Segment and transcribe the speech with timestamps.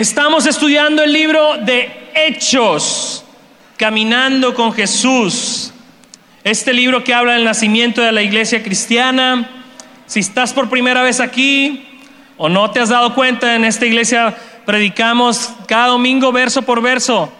[0.00, 3.22] Estamos estudiando el libro de Hechos,
[3.76, 5.74] Caminando con Jesús.
[6.42, 9.50] Este libro que habla del nacimiento de la iglesia cristiana.
[10.06, 11.86] Si estás por primera vez aquí
[12.38, 14.34] o no te has dado cuenta, en esta iglesia
[14.64, 17.30] predicamos cada domingo verso por verso.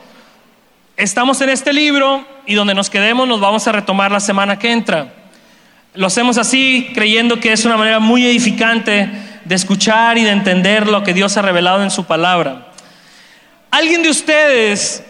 [0.99, 4.71] Estamos en este libro y donde nos quedemos nos vamos a retomar la semana que
[4.71, 5.15] entra.
[5.95, 10.88] Lo hacemos así creyendo que es una manera muy edificante de escuchar y de entender
[10.88, 12.68] lo que Dios ha revelado en su palabra.
[13.70, 15.04] ¿Alguien de ustedes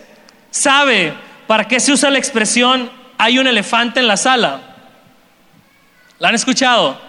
[0.51, 1.15] sabe
[1.47, 4.61] para qué se usa la expresión hay un elefante en la sala?
[6.19, 7.01] ¿La han escuchado?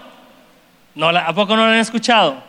[0.95, 2.43] No, ¿A poco no la han escuchado?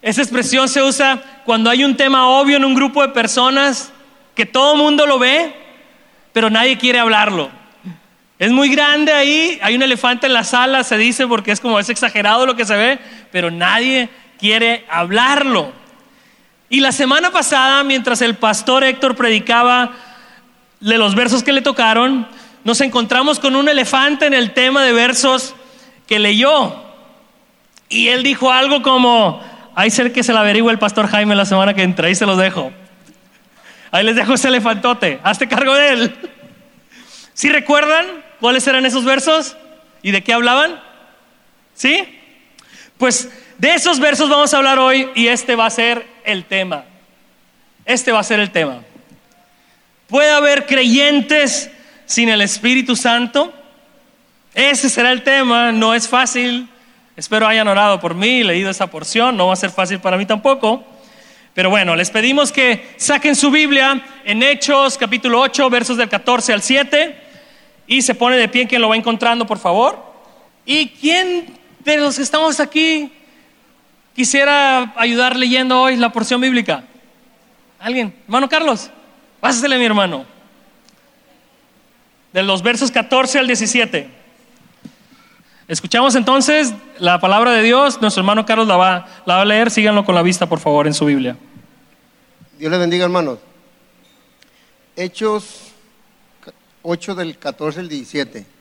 [0.00, 3.92] Esa expresión se usa cuando hay un tema obvio en un grupo de personas
[4.34, 5.54] que todo el mundo lo ve,
[6.32, 7.50] pero nadie quiere hablarlo.
[8.38, 11.80] Es muy grande ahí, hay un elefante en la sala, se dice porque es como
[11.80, 12.98] es exagerado lo que se ve,
[13.30, 15.72] pero nadie quiere hablarlo.
[16.70, 19.92] Y la semana pasada, mientras el pastor Héctor predicaba
[20.80, 22.26] de los versos que le tocaron,
[22.64, 25.54] nos encontramos con un elefante en el tema de versos
[26.06, 26.84] que leyó.
[27.88, 29.42] Y él dijo algo como,
[29.74, 32.26] ahí ser que se la averigüe el pastor Jaime la semana que entra, ahí se
[32.26, 32.70] los dejo.
[33.90, 36.14] Ahí les dejo ese elefantote, hazte cargo de él.
[37.32, 38.06] ¿Sí recuerdan?
[38.40, 39.56] ¿Cuáles eran esos versos?
[40.02, 40.80] ¿Y de qué hablaban?
[41.74, 42.17] ¿Sí?
[42.98, 46.84] Pues de esos versos vamos a hablar hoy y este va a ser el tema.
[47.84, 48.82] Este va a ser el tema.
[50.08, 51.70] ¿Puede haber creyentes
[52.06, 53.52] sin el Espíritu Santo?
[54.52, 56.68] Ese será el tema, no es fácil.
[57.16, 60.26] Espero hayan orado por mí, leído esa porción, no va a ser fácil para mí
[60.26, 60.84] tampoco.
[61.54, 66.52] Pero bueno, les pedimos que saquen su Biblia en Hechos capítulo 8, versos del 14
[66.52, 67.16] al 7.
[67.86, 70.04] Y se pone de pie quien lo va encontrando, por favor.
[70.66, 71.58] ¿Y quién
[71.92, 73.12] de los que estamos aquí
[74.14, 76.84] quisiera ayudar leyendo hoy la porción bíblica?
[77.78, 78.14] ¿Alguien?
[78.24, 78.90] Hermano Carlos,
[79.40, 80.24] pásasele mi hermano.
[82.32, 84.08] De los versos 14 al 17.
[85.68, 88.00] Escuchamos entonces la palabra de Dios.
[88.00, 89.70] Nuestro hermano Carlos la va, la va a leer.
[89.70, 91.36] Síganlo con la vista, por favor, en su Biblia.
[92.58, 93.38] Dios les bendiga, hermanos.
[94.96, 95.72] Hechos
[96.82, 98.57] 8 del 14 al 17.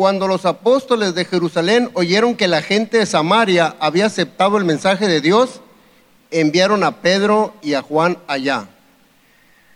[0.00, 5.06] Cuando los apóstoles de Jerusalén oyeron que la gente de Samaria había aceptado el mensaje
[5.06, 5.60] de Dios,
[6.30, 8.66] enviaron a Pedro y a Juan allá.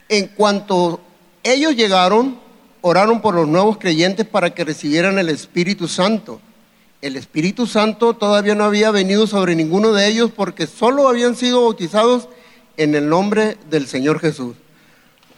[0.09, 1.03] En cuanto
[1.43, 2.39] ellos llegaron,
[2.81, 6.41] oraron por los nuevos creyentes para que recibieran el Espíritu Santo.
[7.03, 11.61] El Espíritu Santo todavía no había venido sobre ninguno de ellos porque solo habían sido
[11.61, 12.31] bautizados
[12.79, 14.56] en el nombre del Señor Jesús.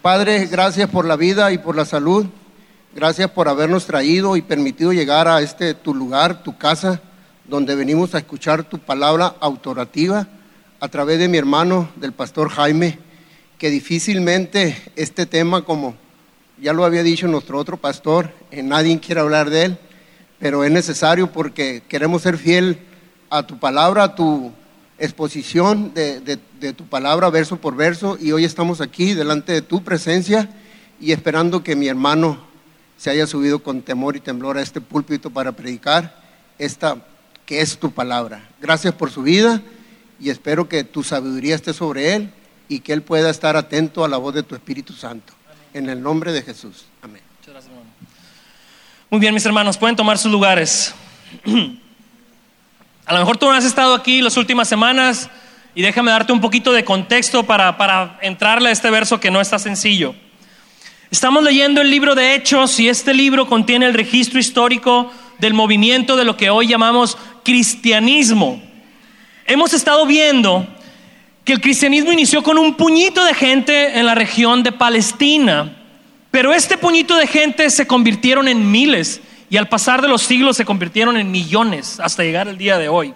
[0.00, 2.26] Padre, gracias por la vida y por la salud.
[2.96, 7.02] Gracias por habernos traído y permitido llegar a este tu lugar, tu casa,
[7.46, 10.26] donde venimos a escuchar tu palabra autorativa
[10.80, 12.98] a través de mi hermano, del pastor Jaime,
[13.58, 15.94] que difícilmente este tema, como
[16.58, 19.78] ya lo había dicho nuestro otro pastor, eh, nadie quiere hablar de él,
[20.38, 22.78] pero es necesario porque queremos ser fiel
[23.28, 24.52] a tu palabra, a tu
[24.98, 26.38] exposición de,
[26.74, 30.48] tu palabra verso por verso y hoy estamos aquí delante de tu presencia
[30.98, 32.45] y esperando que mi hermano
[32.96, 36.22] se haya subido con temor y temblor a este púlpito para predicar
[36.58, 36.96] esta
[37.44, 38.48] que es tu palabra.
[38.60, 39.62] Gracias por su vida
[40.18, 42.30] y espero que tu sabiduría esté sobre él
[42.68, 45.32] y que él pueda estar atento a la voz de tu Espíritu Santo.
[45.72, 46.86] En el nombre de Jesús.
[47.02, 47.22] Amén.
[49.08, 50.94] Muy bien, mis hermanos, pueden tomar sus lugares.
[53.06, 55.30] A lo mejor tú no has estado aquí las últimas semanas
[55.76, 59.40] y déjame darte un poquito de contexto para, para entrarle a este verso que no
[59.40, 60.16] está sencillo.
[61.08, 66.16] Estamos leyendo el libro de Hechos y este libro contiene el registro histórico del movimiento
[66.16, 68.60] de lo que hoy llamamos cristianismo.
[69.46, 70.66] Hemos estado viendo
[71.44, 75.76] que el cristianismo inició con un puñito de gente en la región de Palestina,
[76.32, 80.56] pero este puñito de gente se convirtieron en miles y al pasar de los siglos
[80.56, 83.14] se convirtieron en millones hasta llegar al día de hoy.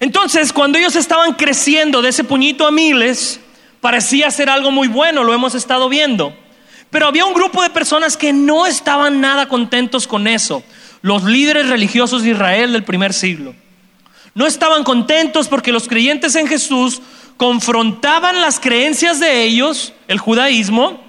[0.00, 3.38] Entonces, cuando ellos estaban creciendo de ese puñito a miles,
[3.82, 6.34] parecía ser algo muy bueno, lo hemos estado viendo.
[6.94, 10.62] Pero había un grupo de personas que no estaban nada contentos con eso,
[11.02, 13.52] los líderes religiosos de Israel del primer siglo.
[14.32, 17.02] No estaban contentos porque los creyentes en Jesús
[17.36, 21.02] confrontaban las creencias de ellos, el judaísmo,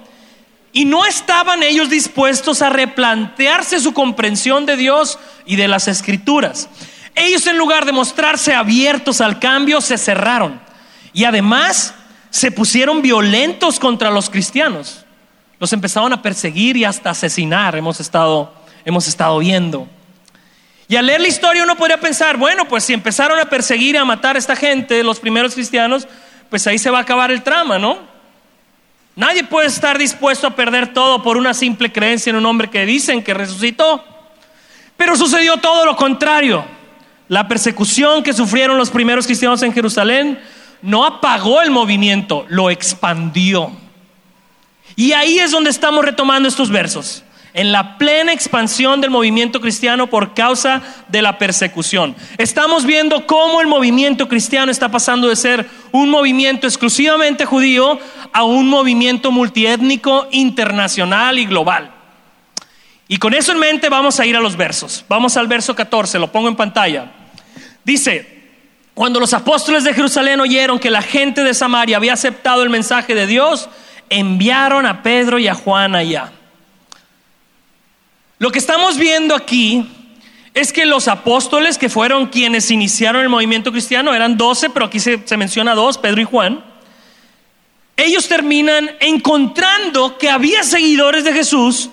[0.74, 6.68] y no estaban ellos dispuestos a replantearse su comprensión de Dios y de las escrituras.
[7.14, 10.60] Ellos en lugar de mostrarse abiertos al cambio, se cerraron.
[11.14, 11.94] Y además
[12.32, 15.05] se pusieron violentos contra los cristianos.
[15.60, 18.54] Los empezaron a perseguir y hasta asesinar, hemos estado,
[18.84, 19.88] hemos estado viendo.
[20.88, 23.98] Y al leer la historia uno podría pensar, bueno, pues si empezaron a perseguir y
[23.98, 26.08] a matar a esta gente, los primeros cristianos,
[26.50, 27.98] pues ahí se va a acabar el trama, ¿no?
[29.16, 32.86] Nadie puede estar dispuesto a perder todo por una simple creencia en un hombre que
[32.86, 34.04] dicen que resucitó.
[34.98, 36.66] Pero sucedió todo lo contrario.
[37.30, 40.40] La persecución que sufrieron los primeros cristianos en Jerusalén
[40.82, 43.72] no apagó el movimiento, lo expandió.
[44.96, 50.08] Y ahí es donde estamos retomando estos versos, en la plena expansión del movimiento cristiano
[50.08, 52.16] por causa de la persecución.
[52.38, 58.00] Estamos viendo cómo el movimiento cristiano está pasando de ser un movimiento exclusivamente judío
[58.34, 61.92] a un movimiento multiétnico, internacional y global.
[63.08, 65.06] Y con eso en mente vamos a ir a los versos.
[65.08, 67.12] Vamos al verso 14, lo pongo en pantalla.
[67.84, 68.36] Dice,
[68.94, 73.14] cuando los apóstoles de Jerusalén oyeron que la gente de Samaria había aceptado el mensaje
[73.14, 73.70] de Dios,
[74.10, 76.32] enviaron a Pedro y a Juan allá.
[78.38, 79.90] Lo que estamos viendo aquí
[80.54, 85.00] es que los apóstoles, que fueron quienes iniciaron el movimiento cristiano, eran doce, pero aquí
[85.00, 86.64] se, menciona dos, Pedro y Juan,
[87.98, 91.90] ellos terminan encontrando que había seguidores de Jesús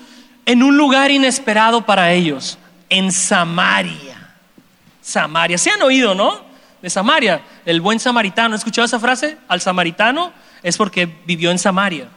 [0.46, 4.34] en un lugar inesperado para ellos, en Samaria.
[5.00, 6.40] Samaria, se han oído, ¿no?
[6.80, 8.54] De Samaria, el buen samaritano.
[8.54, 9.38] ¿Has escuchado esa frase?
[9.46, 10.32] Al samaritano
[10.62, 12.08] es porque vivió en Samaria.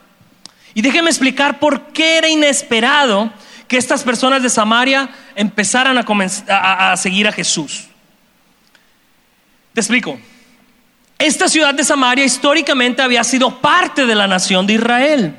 [0.74, 3.32] Y déjeme explicar por qué era inesperado
[3.68, 7.86] que estas personas de Samaria empezaran a, a seguir a Jesús.
[9.74, 10.20] Te explico.
[11.18, 15.36] Esta ciudad de Samaria históricamente había sido parte de la nación de Israel.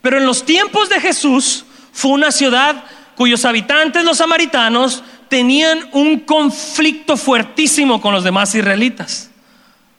[0.00, 2.84] Pero en los tiempos de Jesús fue una ciudad
[3.14, 9.30] cuyos habitantes, los samaritanos, tenían un conflicto fuertísimo con los demás israelitas.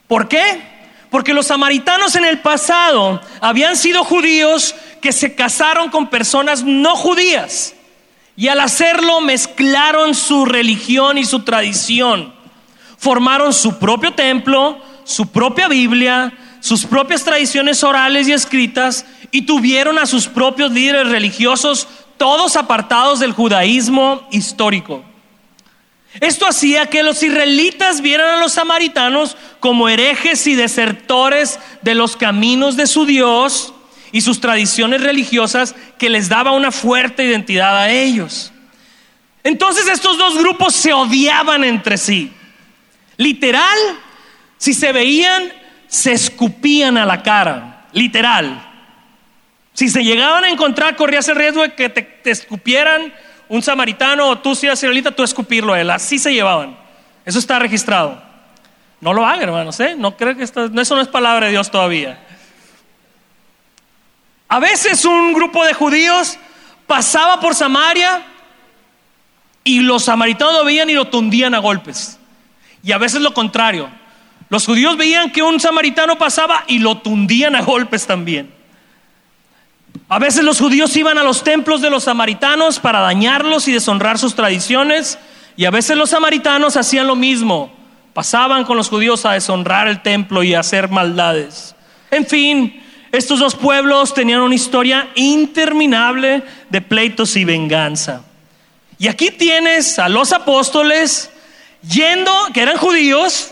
[0.07, 0.76] ¿Por qué?
[1.09, 6.95] Porque los samaritanos en el pasado habían sido judíos que se casaron con personas no
[6.95, 7.73] judías.
[8.35, 12.33] Y al hacerlo mezclaron su religión y su tradición.
[12.97, 19.97] Formaron su propio templo, su propia Biblia, sus propias tradiciones orales y escritas y tuvieron
[19.97, 21.87] a sus propios líderes religiosos,
[22.17, 25.03] todos apartados del judaísmo histórico.
[26.19, 32.17] Esto hacía que los israelitas vieran a los samaritanos como herejes y desertores de los
[32.17, 33.73] caminos de su Dios
[34.11, 38.51] y sus tradiciones religiosas que les daba una fuerte identidad a ellos.
[39.43, 42.31] Entonces estos dos grupos se odiaban entre sí.
[43.17, 43.77] Literal,
[44.57, 45.51] si se veían,
[45.87, 48.63] se escupían a la cara, literal.
[49.73, 53.13] Si se llegaban a encontrar, corrías el riesgo de que te, escupieran
[53.49, 55.89] un samaritano o tú, si eras israelita, tú escupirlo a él.
[55.89, 56.77] Así se llevaban.
[57.25, 58.21] Eso está registrado.
[58.99, 59.95] No lo hagan, hermanos, ¿eh?
[59.97, 62.19] No creo que esto, eso no es palabra de Dios todavía.
[64.47, 66.37] A veces un grupo de judíos
[66.87, 68.23] pasaba por Samaria
[69.63, 72.17] y los samaritanos lo veían y lo tundían a golpes.
[72.81, 73.89] Y a veces lo contrario.
[74.49, 78.56] Los judíos veían que un samaritano pasaba y lo tundían a golpes también.
[80.09, 84.17] A veces los judíos iban a los templos de los samaritanos para dañarlos y deshonrar
[84.17, 85.19] sus tradiciones.
[85.57, 87.73] Y a veces los samaritanos hacían lo mismo.
[88.13, 91.75] Pasaban con los judíos a deshonrar el templo y a hacer maldades.
[92.09, 92.81] En fin,
[93.11, 98.21] estos dos pueblos tenían una historia interminable de pleitos y venganza.
[98.97, 101.29] Y aquí tienes a los apóstoles
[101.87, 103.51] yendo, que eran judíos,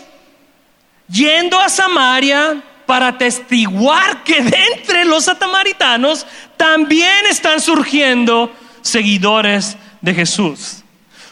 [1.08, 10.14] yendo a Samaria para testiguar que de entre los satamaritanos también están surgiendo seguidores de
[10.14, 10.82] Jesús.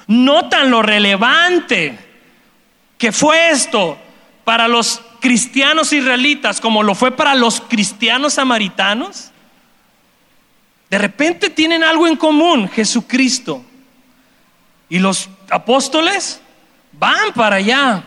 [0.06, 1.98] Notan lo relevante
[2.98, 3.98] que fue esto
[4.44, 9.30] para los cristianos israelitas como lo fue para los cristianos samaritanos.
[10.90, 13.64] De repente tienen algo en común, Jesucristo.
[14.88, 16.40] Y los apóstoles
[16.92, 18.04] van para allá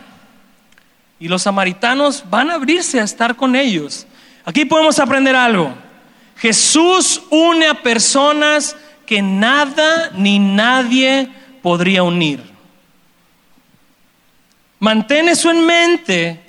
[1.20, 4.06] y los samaritanos van a abrirse a estar con ellos.
[4.44, 5.74] Aquí podemos aprender algo.
[6.38, 8.76] Jesús une a personas
[9.06, 11.28] que nada ni nadie
[11.62, 12.42] podría unir.
[14.78, 16.40] Mantén eso en mente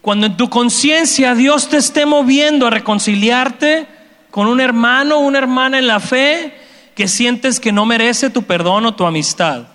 [0.00, 3.86] cuando en tu conciencia Dios te esté moviendo a reconciliarte
[4.30, 6.58] con un hermano o una hermana en la fe
[6.96, 9.68] que sientes que no merece tu perdón o tu amistad.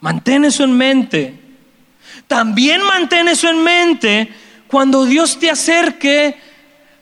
[0.00, 1.40] Mantén eso en mente.
[2.26, 4.28] También mantén eso en mente
[4.68, 6.36] cuando Dios te acerque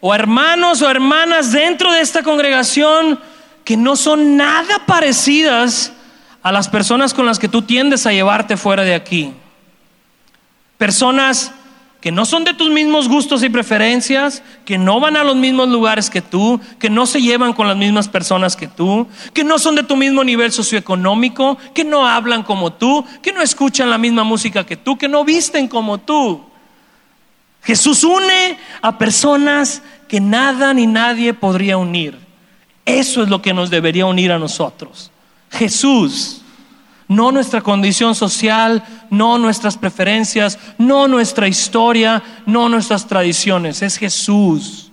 [0.04, 3.20] o hermanos o hermanas dentro de esta congregación
[3.64, 5.92] que no son nada parecidas
[6.42, 9.32] a las personas con las que tú tiendes a llevarte fuera de aquí.
[10.76, 11.52] Personas
[12.00, 15.68] que no son de tus mismos gustos y preferencias, que no van a los mismos
[15.68, 19.60] lugares que tú, que no se llevan con las mismas personas que tú, que no
[19.60, 23.98] son de tu mismo nivel socioeconómico, que no hablan como tú, que no escuchan la
[23.98, 26.51] misma música que tú, que no visten como tú.
[27.62, 32.18] Jesús une a personas que nada ni nadie podría unir.
[32.84, 35.10] Eso es lo que nos debería unir a nosotros.
[35.50, 36.42] Jesús,
[37.06, 43.82] no nuestra condición social, no nuestras preferencias, no nuestra historia, no nuestras tradiciones.
[43.82, 44.90] Es Jesús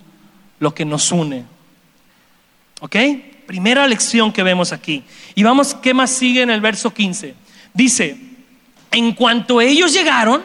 [0.60, 1.44] lo que nos une.
[2.80, 2.96] ¿Ok?
[3.46, 5.02] Primera lección que vemos aquí.
[5.34, 7.34] Y vamos, ¿qué más sigue en el verso 15?
[7.74, 8.16] Dice,
[8.92, 10.42] en cuanto ellos llegaron,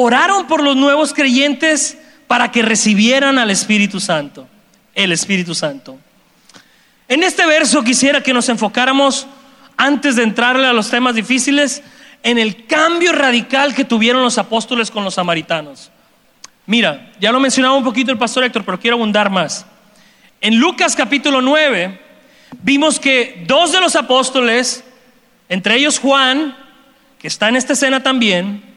[0.00, 4.46] oraron por los nuevos creyentes para que recibieran al Espíritu Santo,
[4.94, 5.98] el Espíritu Santo.
[7.08, 9.26] En este verso quisiera que nos enfocáramos,
[9.76, 11.82] antes de entrarle a los temas difíciles,
[12.22, 15.90] en el cambio radical que tuvieron los apóstoles con los samaritanos.
[16.66, 19.66] Mira, ya lo mencionaba un poquito el pastor Héctor, pero quiero abundar más.
[20.40, 22.00] En Lucas capítulo 9
[22.62, 24.84] vimos que dos de los apóstoles,
[25.48, 26.56] entre ellos Juan,
[27.18, 28.67] que está en esta escena también,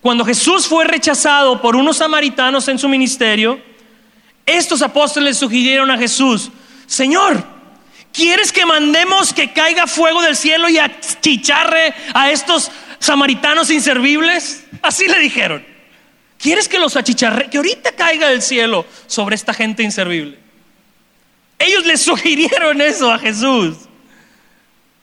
[0.00, 3.60] cuando Jesús fue rechazado por unos samaritanos en su ministerio,
[4.46, 6.50] estos apóstoles sugirieron a Jesús,
[6.86, 7.44] Señor,
[8.12, 14.64] ¿quieres que mandemos que caiga fuego del cielo y achicharre a estos samaritanos inservibles?
[14.82, 15.64] Así le dijeron.
[16.38, 20.38] ¿Quieres que los achicharre, que ahorita caiga del cielo sobre esta gente inservible?
[21.58, 23.76] Ellos le sugirieron eso a Jesús.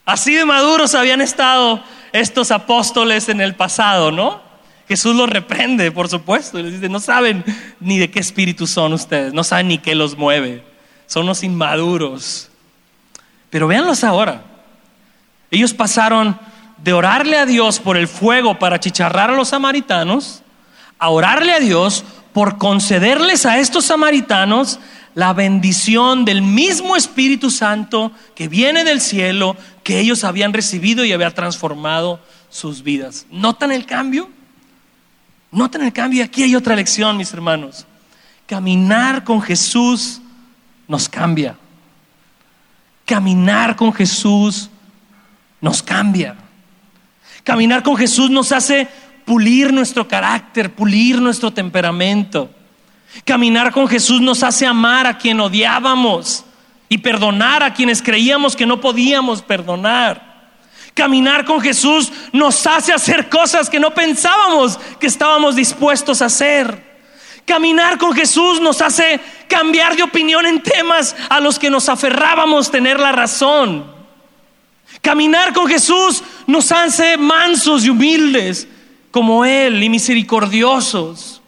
[0.05, 1.83] Así de maduros habían estado
[2.13, 4.44] estos apóstoles en el pasado, ¿no?
[4.87, 6.59] Jesús los reprende, por supuesto.
[6.59, 7.43] Les dice, no saben
[7.79, 10.63] ni de qué espíritu son ustedes, no saben ni qué los mueve.
[11.07, 12.49] Son los inmaduros.
[13.49, 14.43] Pero véanlos ahora.
[15.51, 16.37] Ellos pasaron
[16.83, 20.43] de orarle a Dios por el fuego para chicharrar a los samaritanos,
[20.99, 24.79] a orarle a Dios por concederles a estos samaritanos
[25.13, 31.13] la bendición del mismo Espíritu Santo que viene del cielo, que ellos habían recibido y
[31.13, 33.25] había transformado sus vidas.
[33.31, 34.29] ¿Notan el cambio?
[35.55, 36.21] ¿Notan el cambio?
[36.21, 37.87] Aquí hay otra lección, mis hermanos.
[38.45, 40.21] Caminar con Jesús
[40.85, 41.55] nos cambia.
[43.05, 44.69] Caminar con Jesús
[45.61, 46.35] nos cambia.
[47.45, 48.89] Caminar con Jesús nos hace
[49.23, 52.49] pulir nuestro carácter, pulir nuestro temperamento.
[53.23, 56.43] Caminar con Jesús nos hace amar a quien odiábamos
[56.89, 60.34] y perdonar a quienes creíamos que no podíamos perdonar.
[60.95, 66.95] Caminar con Jesús nos hace hacer cosas que no pensábamos que estábamos dispuestos a hacer.
[67.45, 72.71] Caminar con Jesús nos hace cambiar de opinión en temas a los que nos aferrábamos
[72.71, 73.93] tener la razón.
[75.01, 78.65] Caminar con Jesús nos hace mansos y humildes
[79.11, 81.41] como Él y misericordiosos.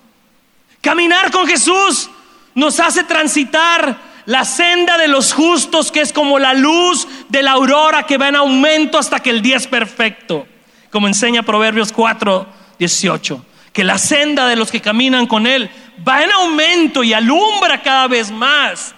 [0.81, 2.09] Caminar con Jesús
[2.53, 7.51] nos hace transitar la senda de los justos, que es como la luz de la
[7.51, 10.45] aurora que va en aumento hasta que el día es perfecto,
[10.91, 12.45] como enseña Proverbios 4,
[12.77, 13.45] 18.
[13.71, 15.71] Que la senda de los que caminan con Él
[16.05, 18.93] va en aumento y alumbra cada vez más.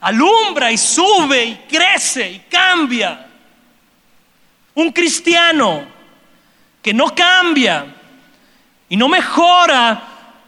[0.00, 3.26] Alumbra y sube y crece y cambia.
[4.76, 5.82] Un cristiano
[6.80, 7.84] que no cambia
[8.88, 10.04] y no mejora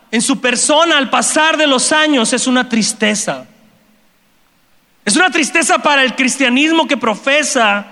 [0.09, 3.49] en su persona al pasar de los años es una tristeza.
[5.05, 7.87] Es una tristeza para el cristianismo que profesa,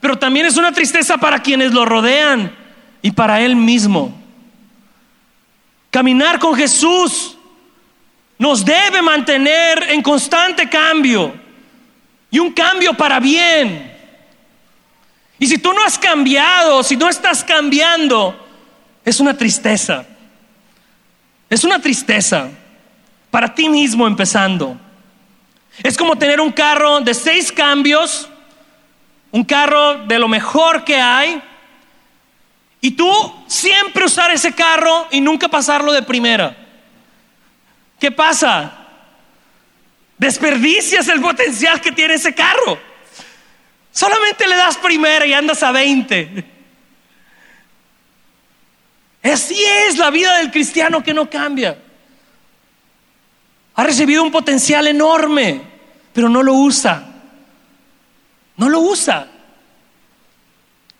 [0.00, 2.54] pero también es una tristeza para quienes lo rodean
[3.02, 4.14] y para él mismo.
[5.90, 7.36] Caminar con Jesús
[8.38, 11.34] nos debe mantener en constante cambio
[12.30, 13.92] y un cambio para bien.
[15.38, 18.34] Y si tú no has cambiado, si no estás cambiando,
[19.04, 20.06] es una tristeza.
[21.50, 22.48] Es una tristeza
[23.30, 24.80] para ti mismo empezando.
[25.82, 28.28] Es como tener un carro de seis cambios,
[29.30, 31.42] un carro de lo mejor que hay,
[32.80, 33.10] y tú
[33.46, 36.54] siempre usar ese carro y nunca pasarlo de primera.
[37.98, 38.86] ¿Qué pasa?
[40.18, 42.78] Desperdicias el potencial que tiene ese carro.
[43.90, 46.44] Solamente le das primera y andas a 20.
[49.22, 51.78] Así es la vida del cristiano que no cambia.
[53.74, 55.62] Ha recibido un potencial enorme,
[56.12, 57.04] pero no lo usa.
[58.56, 59.28] No lo usa.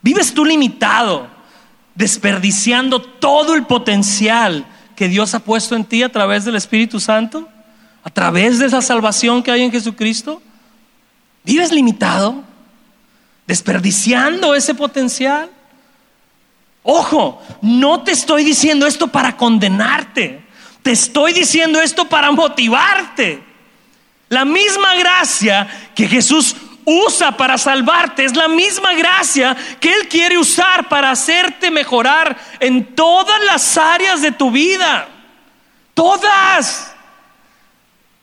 [0.03, 1.29] Vives tú limitado,
[1.95, 4.67] desperdiciando todo el potencial
[4.97, 7.49] que Dios ha puesto en ti a través del Espíritu Santo,
[8.03, 10.43] a través de esa salvación que hay en Jesucristo.
[11.45, 12.43] Vives limitado,
[13.47, 15.49] desperdiciando ese potencial.
[16.83, 20.45] Ojo, no te estoy diciendo esto para condenarte.
[20.85, 23.43] Te estoy diciendo esto para motivarte.
[24.29, 30.37] La misma gracia que Jesús usa para salvarte es la misma gracia que Él quiere
[30.37, 35.09] usar para hacerte mejorar en todas las áreas de tu vida.
[35.95, 36.95] Todas.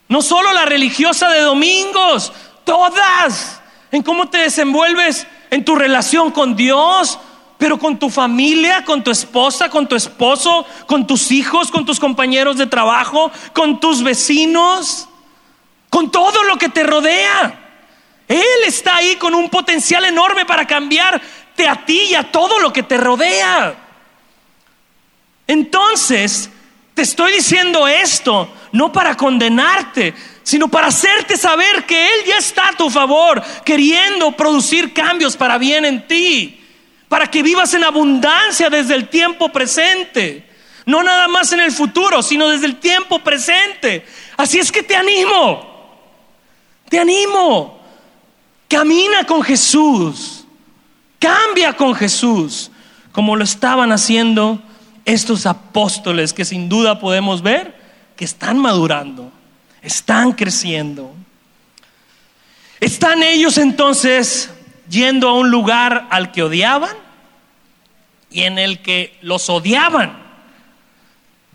[0.07, 2.31] No solo la religiosa de domingos,
[2.63, 3.59] todas.
[3.91, 7.17] En cómo te desenvuelves en tu relación con Dios,
[7.61, 11.99] pero con tu familia, con tu esposa, con tu esposo, con tus hijos, con tus
[11.99, 15.07] compañeros de trabajo, con tus vecinos,
[15.87, 17.59] con todo lo que te rodea.
[18.27, 22.73] Él está ahí con un potencial enorme para cambiarte a ti y a todo lo
[22.73, 23.75] que te rodea.
[25.45, 26.49] Entonces,
[26.95, 32.69] te estoy diciendo esto no para condenarte, sino para hacerte saber que Él ya está
[32.69, 36.57] a tu favor, queriendo producir cambios para bien en ti,
[37.11, 40.47] para que vivas en abundancia desde el tiempo presente,
[40.85, 44.05] no nada más en el futuro, sino desde el tiempo presente.
[44.37, 45.99] Así es que te animo,
[46.87, 47.81] te animo,
[48.69, 50.45] camina con Jesús,
[51.19, 52.71] cambia con Jesús,
[53.11, 54.61] como lo estaban haciendo
[55.03, 57.75] estos apóstoles que sin duda podemos ver
[58.15, 59.33] que están madurando,
[59.81, 61.13] están creciendo.
[62.79, 64.49] ¿Están ellos entonces
[64.89, 67.00] yendo a un lugar al que odiaban
[68.31, 70.17] y en el que los odiaban?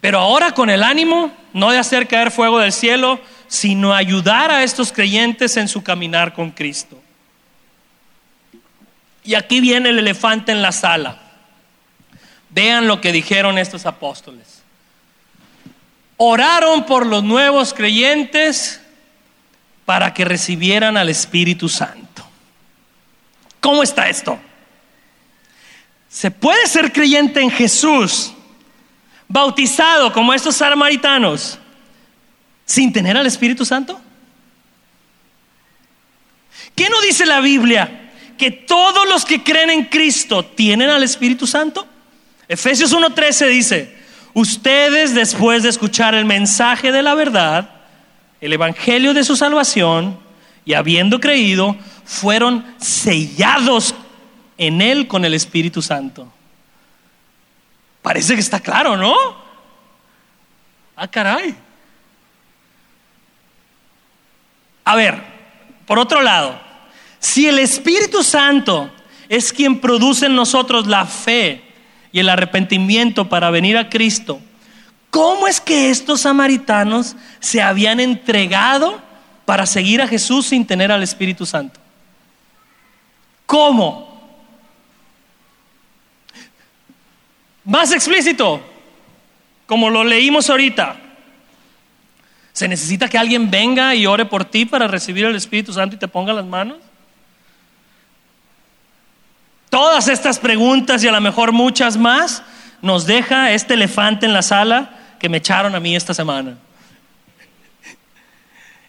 [0.01, 3.19] Pero ahora con el ánimo no de hacer caer fuego del cielo,
[3.49, 7.03] sino ayudar a estos creyentes en su caminar con Cristo.
[9.25, 11.19] Y aquí viene el elefante en la sala.
[12.51, 14.63] Vean lo que dijeron estos apóstoles.
[16.17, 18.81] Oraron por los nuevos creyentes
[19.85, 22.25] para que recibieran al Espíritu Santo.
[23.61, 24.39] ¿Cómo está esto?
[26.09, 28.33] ¿Se puede ser creyente en Jesús,
[29.29, 31.59] bautizado como estos samaritanos,
[32.65, 34.01] sin tener al Espíritu Santo?
[36.75, 38.11] ¿Qué no dice la Biblia?
[38.39, 41.87] Que todos los que creen en Cristo tienen al Espíritu Santo.
[42.49, 43.97] Efesios 1.13 dice,
[44.35, 47.71] ustedes después de escuchar el mensaje de la verdad,
[48.41, 50.19] el Evangelio de su salvación,
[50.65, 53.95] y habiendo creído, fueron sellados
[54.59, 56.33] en él con el Espíritu Santo.
[58.03, 59.15] Parece que está claro, ¿no?
[60.95, 61.55] Ah, caray.
[64.85, 65.23] A ver,
[65.87, 66.59] por otro lado,
[67.19, 68.91] si el Espíritu Santo
[69.29, 71.67] es quien produce en nosotros la fe,
[72.17, 74.41] y el arrepentimiento para venir a Cristo,
[75.11, 79.03] ¿cómo es que estos samaritanos se habían entregado
[79.45, 81.79] para seguir a Jesús sin tener al Espíritu Santo?
[83.45, 84.16] ¿Cómo?
[87.67, 88.63] Más explícito,
[89.67, 90.97] como lo leímos ahorita.
[92.53, 95.99] ¿Se necesita que alguien venga y ore por ti para recibir el Espíritu Santo y
[95.99, 96.79] te ponga las manos?
[99.69, 102.43] Todas estas preguntas y a lo mejor muchas más
[102.81, 106.57] nos deja este elefante en la sala que me echaron a mí esta semana.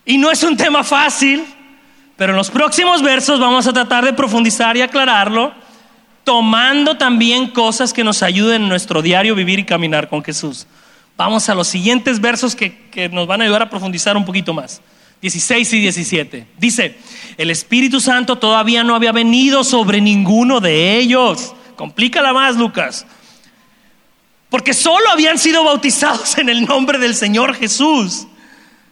[0.05, 1.43] Y no es un tema fácil,
[2.15, 5.53] pero en los próximos versos vamos a tratar de profundizar y aclararlo,
[6.27, 10.67] tomando también cosas que nos ayuden en nuestro diario vivir y caminar con Jesús.
[11.15, 14.53] Vamos a los siguientes versos que, que nos van a ayudar a profundizar un poquito
[14.53, 14.81] más.
[15.21, 16.47] 16 y 17.
[16.57, 16.97] Dice,
[17.37, 21.55] el Espíritu Santo todavía no había venido sobre ninguno de ellos.
[21.77, 23.05] Complícala más, Lucas.
[24.49, 28.27] Porque solo habían sido bautizados en el nombre del Señor Jesús.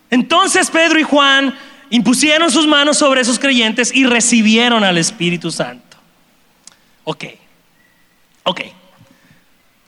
[0.09, 1.53] Entonces Pedro y Juan
[1.89, 5.84] impusieron sus manos sobre esos creyentes y recibieron al Espíritu Santo.
[7.05, 7.23] Ok,
[8.43, 8.61] ok.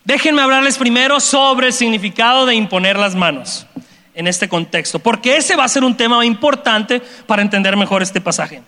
[0.06, 3.68] Déjenme hablarles primero sobre el significado de imponer las manos
[4.14, 8.22] en este contexto, porque ese va a ser un tema importante para entender mejor este
[8.22, 8.62] pasaje.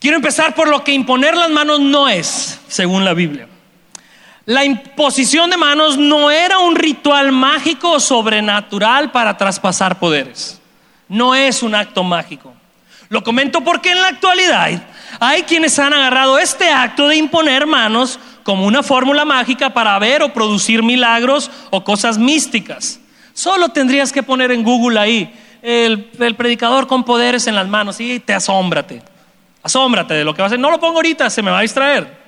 [0.00, 3.48] Quiero empezar por lo que imponer las manos no es, según la Biblia.
[4.46, 10.60] La imposición de manos no era un ritual mágico o sobrenatural para traspasar poderes.
[11.08, 12.52] No es un acto mágico.
[13.14, 14.82] Lo comento porque en la actualidad
[15.20, 20.20] hay quienes han agarrado este acto de imponer manos como una fórmula mágica para ver
[20.24, 22.98] o producir milagros o cosas místicas.
[23.32, 28.18] Solo tendrías que poner en Google ahí el, predicador con poderes en las manos y
[28.18, 29.00] te asómbrate.
[29.62, 30.58] Asómbrate de lo que va a hacer.
[30.58, 32.18] No lo pongo ahorita, se me va a distraer.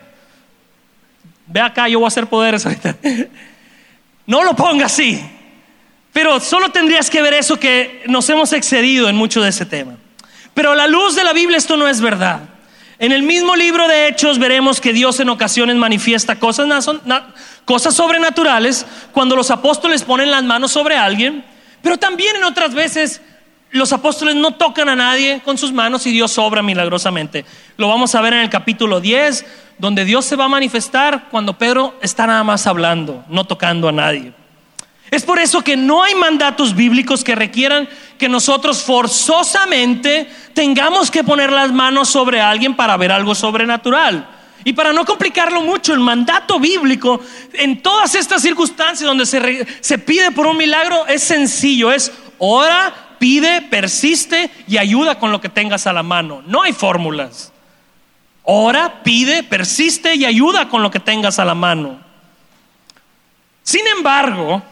[1.48, 2.94] Ve acá, yo voy a hacer poderes ahorita.
[4.28, 5.20] No lo ponga así.
[6.12, 9.96] Pero solo tendrías que ver eso que nos hemos excedido en mucho de ese tema.
[10.56, 12.40] Pero a la luz de la Biblia esto no es verdad.
[12.98, 16.88] En el mismo libro de Hechos veremos que Dios en ocasiones manifiesta cosas,
[17.66, 21.44] cosas sobrenaturales cuando los apóstoles ponen las manos sobre alguien,
[21.82, 23.20] pero también en otras veces
[23.70, 27.44] los apóstoles no tocan a nadie con sus manos y Dios obra milagrosamente.
[27.76, 29.44] Lo vamos a ver en el capítulo 10,
[29.76, 33.92] donde Dios se va a manifestar cuando Pedro está nada más hablando, no tocando a
[33.92, 34.32] nadie.
[35.10, 37.88] Es por eso que no hay mandatos bíblicos que requieran
[38.18, 44.28] que nosotros forzosamente tengamos que poner las manos sobre alguien para ver algo sobrenatural.
[44.64, 47.20] Y para no complicarlo mucho, el mandato bíblico
[47.52, 52.92] en todas estas circunstancias donde se, se pide por un milagro es sencillo, es ora,
[53.20, 56.42] pide, persiste y ayuda con lo que tengas a la mano.
[56.46, 57.52] No hay fórmulas.
[58.42, 62.00] Ora, pide, persiste y ayuda con lo que tengas a la mano.
[63.62, 64.62] Sin embargo,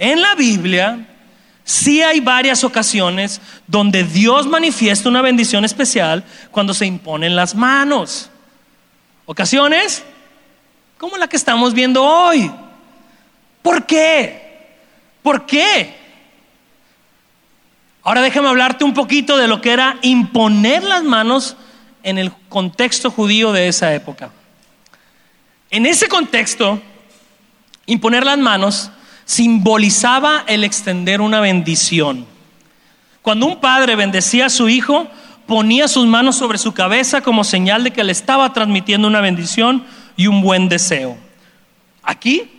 [0.00, 1.06] en la Biblia
[1.62, 8.30] sí hay varias ocasiones donde Dios manifiesta una bendición especial cuando se imponen las manos.
[9.26, 10.02] Ocasiones
[10.96, 12.50] como la que estamos viendo hoy.
[13.60, 14.78] ¿Por qué?
[15.22, 15.94] ¿Por qué?
[18.02, 21.56] Ahora déjame hablarte un poquito de lo que era imponer las manos
[22.02, 24.30] en el contexto judío de esa época.
[25.68, 26.80] En ese contexto,
[27.84, 28.90] imponer las manos
[29.30, 32.26] simbolizaba el extender una bendición.
[33.22, 35.06] Cuando un padre bendecía a su hijo,
[35.46, 39.84] ponía sus manos sobre su cabeza como señal de que le estaba transmitiendo una bendición
[40.16, 41.16] y un buen deseo.
[42.02, 42.50] Aquí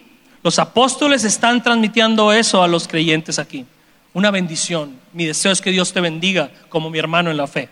[0.43, 3.65] los apóstoles están transmitiendo eso a los creyentes aquí,
[4.13, 4.95] una bendición.
[5.11, 7.67] Mi deseo es que Dios te bendiga como mi hermano en la fe.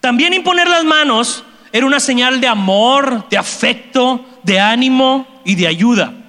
[0.00, 5.66] También imponer las manos era una señal de amor, de afecto, de ánimo y de
[5.66, 6.19] ayuda.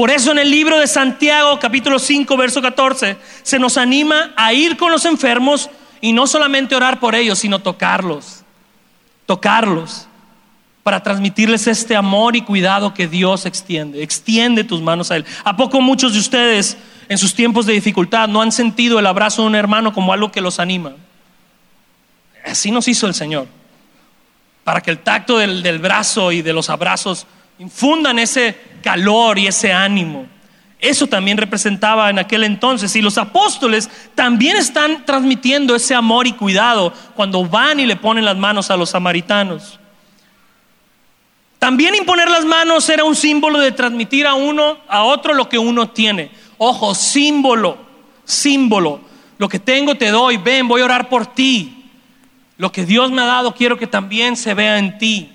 [0.00, 4.54] Por eso en el libro de Santiago, capítulo 5, verso 14, se nos anima a
[4.54, 5.68] ir con los enfermos
[6.00, 8.42] y no solamente orar por ellos, sino tocarlos,
[9.26, 10.08] tocarlos,
[10.82, 14.02] para transmitirles este amor y cuidado que Dios extiende.
[14.02, 15.26] Extiende tus manos a Él.
[15.44, 16.78] ¿A poco muchos de ustedes
[17.10, 20.32] en sus tiempos de dificultad no han sentido el abrazo de un hermano como algo
[20.32, 20.92] que los anima?
[22.46, 23.48] Así nos hizo el Señor,
[24.64, 27.26] para que el tacto del, del brazo y de los abrazos
[27.60, 30.26] infundan ese calor y ese ánimo.
[30.80, 32.96] Eso también representaba en aquel entonces.
[32.96, 38.24] Y los apóstoles también están transmitiendo ese amor y cuidado cuando van y le ponen
[38.24, 39.78] las manos a los samaritanos.
[41.58, 45.58] También imponer las manos era un símbolo de transmitir a uno, a otro lo que
[45.58, 46.30] uno tiene.
[46.56, 47.76] Ojo, símbolo,
[48.24, 49.02] símbolo.
[49.36, 51.84] Lo que tengo te doy, ven, voy a orar por ti.
[52.56, 55.30] Lo que Dios me ha dado quiero que también se vea en ti.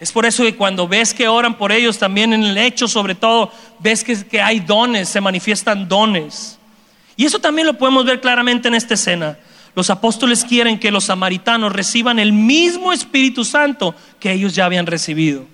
[0.00, 3.14] Es por eso que cuando ves que oran por ellos, también en el hecho sobre
[3.14, 6.58] todo, ves que, que, hay dones, se manifiestan dones.
[7.16, 9.38] Y eso también lo podemos ver claramente en esta escena.
[9.74, 14.86] Los apóstoles quieren que los samaritanos reciban el mismo Espíritu Santo que ellos ya habían
[14.86, 15.46] recibido.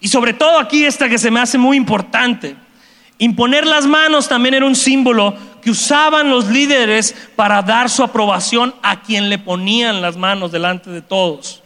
[0.00, 2.56] Y sobre todo aquí esta que se me hace muy importante.
[3.18, 8.74] Imponer las manos también era un símbolo que usaban los líderes para dar su aprobación
[8.82, 11.61] a quien le ponían las manos delante de todos.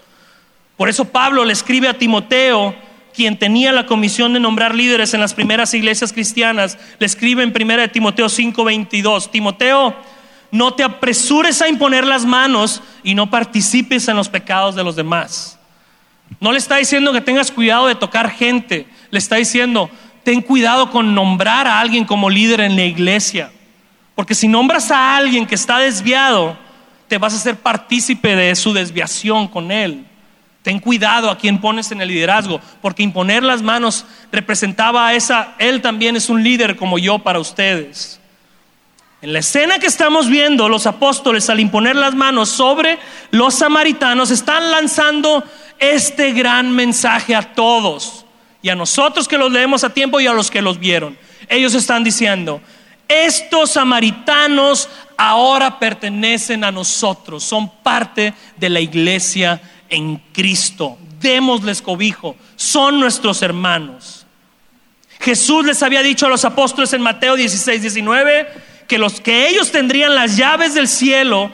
[0.76, 2.74] Por eso Pablo le escribe a Timoteo,
[3.14, 7.50] quien tenía la comisión de nombrar líderes en las primeras iglesias cristianas, le escribe en
[7.50, 9.96] 1 Timoteo 5:22, Timoteo,
[10.50, 14.96] no te apresures a imponer las manos y no participes en los pecados de los
[14.96, 15.58] demás.
[16.40, 19.88] No le está diciendo que tengas cuidado de tocar gente, le está diciendo,
[20.22, 23.50] ten cuidado con nombrar a alguien como líder en la iglesia.
[24.14, 26.56] Porque si nombras a alguien que está desviado,
[27.08, 30.04] te vas a ser partícipe de su desviación con él.
[30.66, 35.54] Ten cuidado a quien pones en el liderazgo, porque imponer las manos representaba a esa,
[35.60, 38.18] él también es un líder como yo para ustedes.
[39.22, 42.98] En la escena que estamos viendo, los apóstoles al imponer las manos sobre
[43.30, 45.44] los samaritanos están lanzando
[45.78, 48.26] este gran mensaje a todos
[48.60, 51.16] y a nosotros que los leemos a tiempo y a los que los vieron.
[51.48, 52.60] Ellos están diciendo,
[53.06, 60.98] estos samaritanos ahora pertenecen a nosotros, son parte de la iglesia en Cristo.
[61.20, 64.26] Démosles cobijo, son nuestros hermanos.
[65.20, 68.48] Jesús les había dicho a los apóstoles en Mateo 16, 19
[68.86, 71.50] que, los, que ellos tendrían las llaves del cielo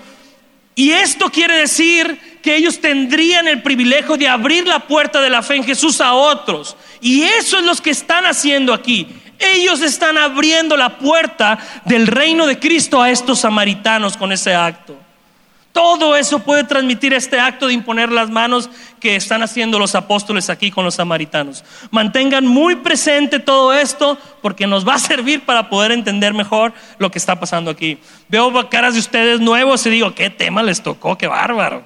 [0.75, 5.43] y esto quiere decir que ellos tendrían el privilegio de abrir la puerta de la
[5.43, 6.77] fe en Jesús a otros.
[7.01, 9.07] Y eso es lo que están haciendo aquí.
[9.39, 14.97] Ellos están abriendo la puerta del reino de Cristo a estos samaritanos con ese acto.
[15.73, 18.69] Todo eso puede transmitir este acto de imponer las manos
[19.01, 21.65] que están haciendo los apóstoles aquí con los samaritanos.
[21.91, 27.11] Mantengan muy presente todo esto porque nos va a servir para poder entender mejor lo
[27.11, 27.99] que está pasando aquí.
[28.29, 31.17] Veo caras de ustedes nuevos y digo, ¿qué tema les tocó?
[31.17, 31.85] ¡Qué bárbaro!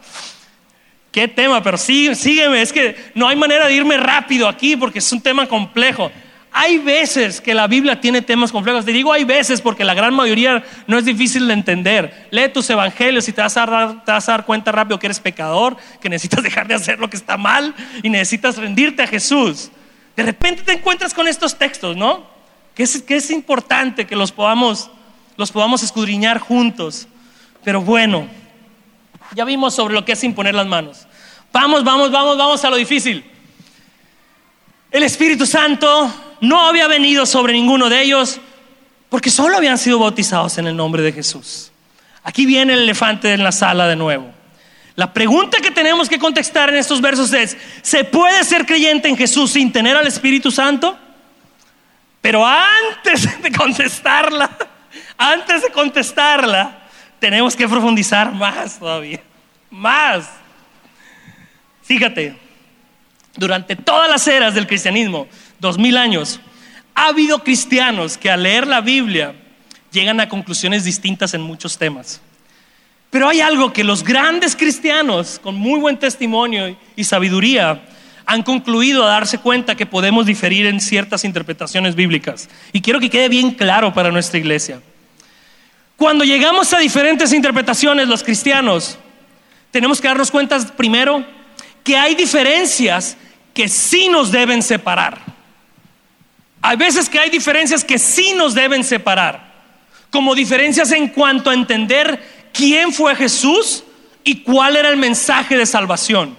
[1.13, 1.63] ¿Qué tema?
[1.63, 5.21] Pero sí, sígueme, es que no hay manera de irme rápido aquí porque es un
[5.21, 6.11] tema complejo.
[6.59, 8.87] Hay veces que la Biblia tiene temas complejos.
[8.87, 12.29] Te digo hay veces porque la gran mayoría no es difícil de entender.
[12.31, 15.07] Lee tus evangelios y te vas, a dar, te vas a dar cuenta rápido que
[15.07, 19.07] eres pecador, que necesitas dejar de hacer lo que está mal y necesitas rendirte a
[19.07, 19.71] Jesús.
[20.17, 22.25] De repente te encuentras con estos textos, ¿no?
[22.75, 24.91] que es, que es importante que los podamos,
[25.37, 27.07] los podamos escudriñar juntos.
[27.65, 28.29] Pero bueno,
[29.35, 31.07] ya vimos sobre lo que es imponer las manos.
[31.53, 33.31] Vamos, vamos, vamos, vamos a lo difícil.
[34.91, 38.41] El Espíritu Santo no había venido sobre ninguno de ellos
[39.09, 41.73] porque solo habían sido bautizados en el nombre de Jesús.
[42.23, 44.33] Aquí viene el elefante en la sala de nuevo.
[44.97, 49.17] La pregunta que tenemos que contestar en estos versos es, ¿se puede ser creyente en
[49.17, 50.99] Jesús sin tener al Espíritu Santo?
[52.21, 54.51] Pero antes de contestarla,
[55.17, 56.89] antes de contestarla,
[57.21, 59.21] tenemos que profundizar más todavía,
[59.71, 60.29] más.
[61.83, 62.37] Fíjate,
[63.37, 66.41] durante todas las eras del cristianismo, dos mil años,
[66.95, 69.35] ha habido cristianos que al leer la Biblia
[69.93, 72.21] llegan a conclusiones distintas en muchos temas.
[73.11, 77.83] Pero hay algo que los grandes cristianos, con muy buen testimonio y sabiduría,
[78.27, 82.49] han concluido a darse cuenta que podemos diferir en ciertas interpretaciones bíblicas.
[82.73, 84.81] Y quiero que quede bien claro para nuestra iglesia.
[85.97, 88.99] Cuando llegamos a diferentes interpretaciones los cristianos,
[89.71, 91.25] tenemos que darnos cuenta primero
[91.85, 93.17] que hay diferencias
[93.55, 95.36] que sí nos deben separar.
[96.67, 99.53] Hay veces que hay diferencias que sí nos deben separar,
[100.11, 103.85] como diferencias en cuanto a entender quién fue Jesús
[104.25, 106.37] y cuál era el mensaje de salvación.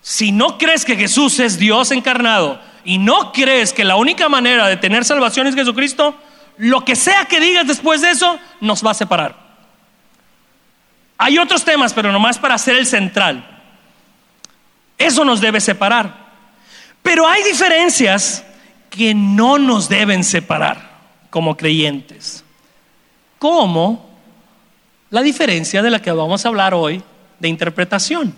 [0.00, 4.68] Si no crees que Jesús es Dios encarnado y no crees que la única manera
[4.68, 6.16] de tener salvación es Jesucristo,
[6.56, 9.34] lo que sea que digas después de eso nos va a separar.
[11.18, 13.44] Hay otros temas, pero nomás para ser el central.
[14.96, 16.26] Eso nos debe separar.
[17.02, 18.45] Pero hay diferencias
[18.96, 20.96] que no nos deben separar
[21.30, 22.44] como creyentes.
[23.38, 24.08] Como
[25.10, 27.02] la diferencia de la que vamos a hablar hoy
[27.38, 28.34] de interpretación.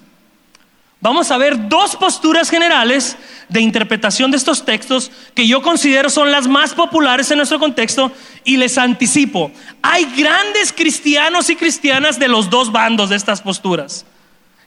[1.01, 3.17] Vamos a ver dos posturas generales
[3.49, 8.11] de interpretación de estos textos que yo considero son las más populares en nuestro contexto
[8.43, 14.05] y les anticipo, hay grandes cristianos y cristianas de los dos bandos de estas posturas.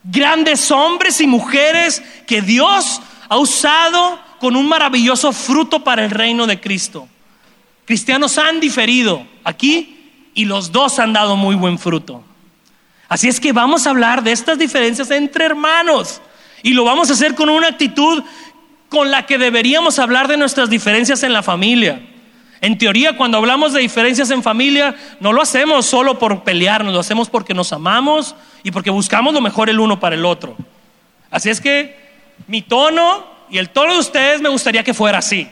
[0.03, 6.47] Grandes hombres y mujeres que Dios ha usado con un maravilloso fruto para el reino
[6.47, 7.07] de Cristo.
[7.85, 12.23] Cristianos han diferido aquí y los dos han dado muy buen fruto.
[13.07, 16.23] Así es que vamos a hablar de estas diferencias entre hermanos
[16.63, 18.23] y lo vamos a hacer con una actitud
[18.89, 22.01] con la que deberíamos hablar de nuestras diferencias en la familia.
[22.61, 26.99] En teoría, cuando hablamos de diferencias en familia, no lo hacemos solo por pelearnos, lo
[26.99, 30.57] hacemos porque nos amamos y porque buscamos lo mejor el uno para el otro.
[31.29, 31.95] Así es que
[32.47, 35.47] mi tono y el tono de ustedes me gustaría que fuera así.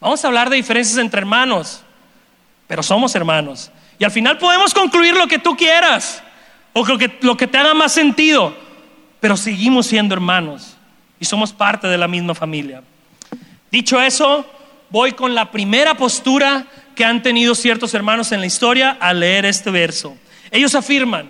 [0.00, 1.82] Vamos a hablar de diferencias entre hermanos,
[2.66, 3.70] pero somos hermanos.
[3.98, 6.22] Y al final podemos concluir lo que tú quieras
[6.72, 8.54] o lo que, lo que te haga más sentido,
[9.20, 10.76] pero seguimos siendo hermanos
[11.20, 12.82] y somos parte de la misma familia.
[13.70, 14.44] Dicho eso,
[14.88, 16.66] voy con la primera postura
[16.96, 20.16] que han tenido ciertos hermanos en la historia al leer este verso.
[20.50, 21.28] Ellos afirman,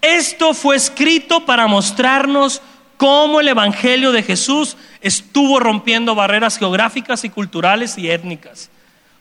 [0.00, 2.60] esto fue escrito para mostrarnos
[2.98, 8.70] cómo el Evangelio de Jesús estuvo rompiendo barreras geográficas y culturales y étnicas.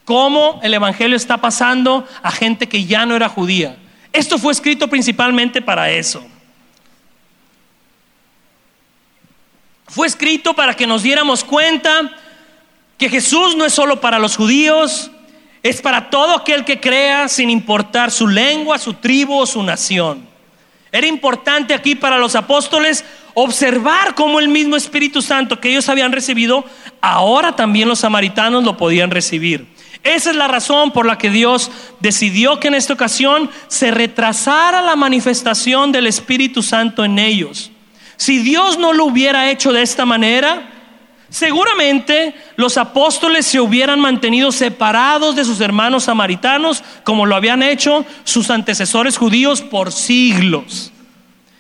[0.04, 3.78] Cómo el Evangelio está pasando a gente que ya no era judía.
[4.12, 6.26] Esto fue escrito principalmente para eso.
[9.88, 12.12] Fue escrito para que nos diéramos cuenta
[12.98, 15.12] que Jesús no es solo para los judíos,
[15.62, 20.26] es para todo aquel que crea sin importar su lengua, su tribu o su nación.
[20.92, 23.04] Era importante aquí para los apóstoles
[23.40, 26.66] observar cómo el mismo Espíritu Santo que ellos habían recibido,
[27.02, 29.68] ahora también los samaritanos lo podían recibir.
[30.04, 31.70] Esa es la razón por la que Dios
[32.00, 37.70] decidió que en esta ocasión se retrasara la manifestación del Espíritu Santo en ellos.
[38.16, 40.72] Si Dios no lo hubiera hecho de esta manera,
[41.30, 48.04] seguramente los apóstoles se hubieran mantenido separados de sus hermanos samaritanos como lo habían hecho
[48.24, 50.92] sus antecesores judíos por siglos.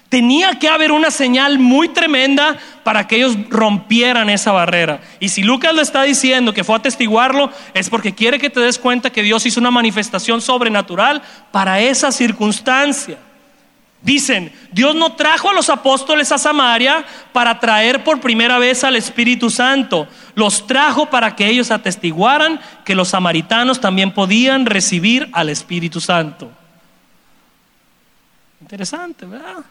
[0.09, 5.01] Tenía que haber una señal muy tremenda para que ellos rompieran esa barrera.
[5.19, 8.61] Y si Lucas lo está diciendo que fue a atestiguarlo, es porque quiere que te
[8.61, 13.17] des cuenta que Dios hizo una manifestación sobrenatural para esa circunstancia.
[14.01, 18.95] Dicen, Dios no trajo a los apóstoles a Samaria para traer por primera vez al
[18.95, 20.07] Espíritu Santo.
[20.35, 26.49] Los trajo para que ellos atestiguaran que los samaritanos también podían recibir al Espíritu Santo.
[28.61, 29.65] Interesante, ¿verdad?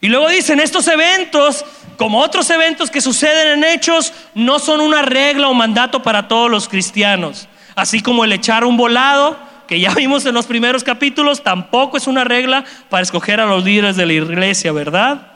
[0.00, 1.64] Y luego dicen, estos eventos,
[1.96, 6.50] como otros eventos que suceden en hechos, no son una regla o mandato para todos
[6.50, 7.48] los cristianos.
[7.74, 9.36] Así como el echar un volado,
[9.66, 13.64] que ya vimos en los primeros capítulos, tampoco es una regla para escoger a los
[13.64, 15.30] líderes de la iglesia, ¿verdad?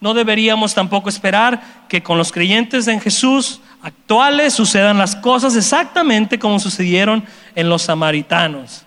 [0.00, 6.38] no deberíamos tampoco esperar que con los creyentes en Jesús actuales sucedan las cosas exactamente
[6.38, 7.22] como sucedieron
[7.54, 8.84] en los samaritanos.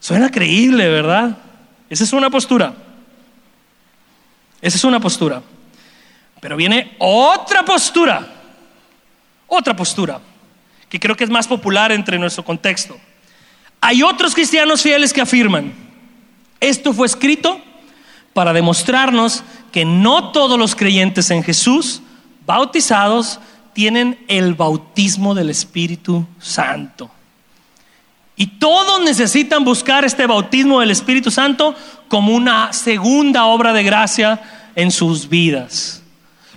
[0.00, 1.36] Suena creíble, ¿verdad?
[1.90, 2.74] Esa es una postura.
[4.60, 5.42] Esa es una postura.
[6.40, 8.26] Pero viene otra postura,
[9.46, 10.20] otra postura,
[10.88, 12.96] que creo que es más popular entre nuestro contexto.
[13.80, 15.72] Hay otros cristianos fieles que afirman,
[16.60, 17.60] esto fue escrito
[18.32, 19.42] para demostrarnos
[19.72, 22.02] que no todos los creyentes en Jesús,
[22.44, 23.40] bautizados,
[23.72, 27.10] tienen el bautismo del Espíritu Santo.
[28.36, 31.74] Y todos necesitan buscar este bautismo del Espíritu Santo
[32.08, 34.40] como una segunda obra de gracia
[34.74, 36.02] en sus vidas.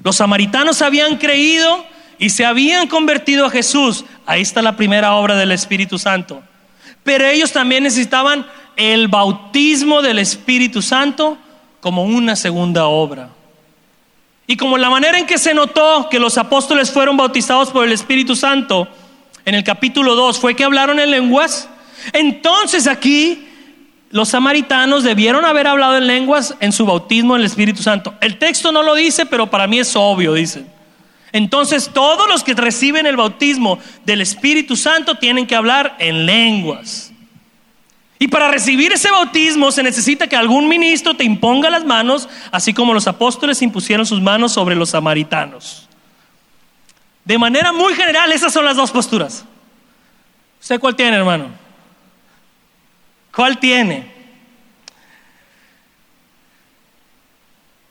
[0.03, 1.85] Los samaritanos habían creído
[2.17, 4.03] y se habían convertido a Jesús.
[4.25, 6.43] Ahí está la primera obra del Espíritu Santo.
[7.03, 11.37] Pero ellos también necesitaban el bautismo del Espíritu Santo
[11.79, 13.29] como una segunda obra.
[14.47, 17.93] Y como la manera en que se notó que los apóstoles fueron bautizados por el
[17.93, 18.87] Espíritu Santo
[19.45, 21.69] en el capítulo 2 fue que hablaron en lenguas,
[22.13, 23.47] entonces aquí
[24.11, 28.15] los samaritanos debieron haber hablado en lenguas en su bautismo en el Espíritu Santo.
[28.21, 30.67] El texto no lo dice, pero para mí es obvio, dicen.
[31.31, 37.11] Entonces todos los que reciben el bautismo del Espíritu Santo tienen que hablar en lenguas.
[38.17, 42.73] Y para recibir ese bautismo se necesita que algún ministro te imponga las manos, así
[42.73, 45.88] como los apóstoles impusieron sus manos sobre los samaritanos.
[47.25, 49.45] De manera muy general, esas son las dos posturas.
[50.61, 51.49] ¿Usted cuál tiene, hermano?
[53.33, 54.11] ¿Cuál tiene?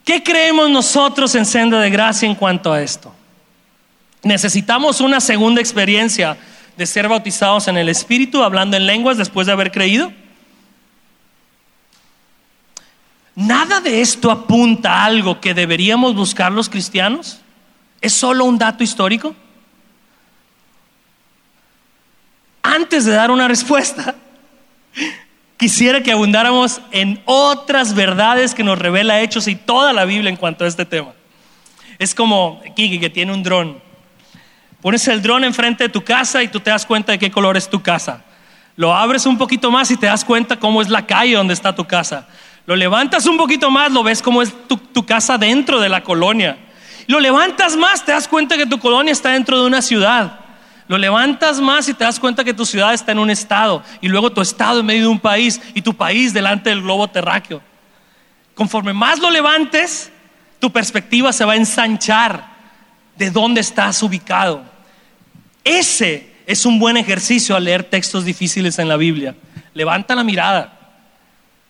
[0.04, 3.14] ¿Qué creemos nosotros en Senda de Gracia en cuanto a esto?
[4.22, 6.36] Necesitamos una segunda experiencia
[6.76, 10.12] de ser bautizados en el Espíritu, hablando en lenguas después de haber creído.
[13.34, 17.40] Nada de esto apunta a algo que deberíamos buscar los cristianos.
[18.00, 19.34] ¿Es solo un dato histórico?
[22.62, 24.14] Antes de dar una respuesta,
[25.56, 30.36] quisiera que abundáramos en otras verdades que nos revela Hechos y toda la Biblia en
[30.36, 31.12] cuanto a este tema.
[31.98, 33.80] Es como Kiki que tiene un dron.
[34.80, 37.56] Pones el dron enfrente de tu casa y tú te das cuenta de qué color
[37.56, 38.24] es tu casa.
[38.76, 41.74] Lo abres un poquito más y te das cuenta cómo es la calle donde está
[41.74, 42.28] tu casa.
[42.64, 46.04] Lo levantas un poquito más, lo ves cómo es tu, tu casa dentro de la
[46.04, 46.58] colonia.
[47.08, 50.40] Lo levantas más, te das cuenta que tu colonia está dentro de una ciudad.
[50.88, 54.08] Lo levantas más y te das cuenta que tu ciudad está en un estado y
[54.08, 57.62] luego tu estado en medio de un país y tu país delante del globo terráqueo.
[58.54, 60.12] Conforme más lo levantes,
[60.58, 62.44] tu perspectiva se va a ensanchar
[63.16, 64.62] de dónde estás ubicado.
[65.64, 69.34] Ese es un buen ejercicio al leer textos difíciles en la Biblia.
[69.72, 70.78] Levanta la mirada,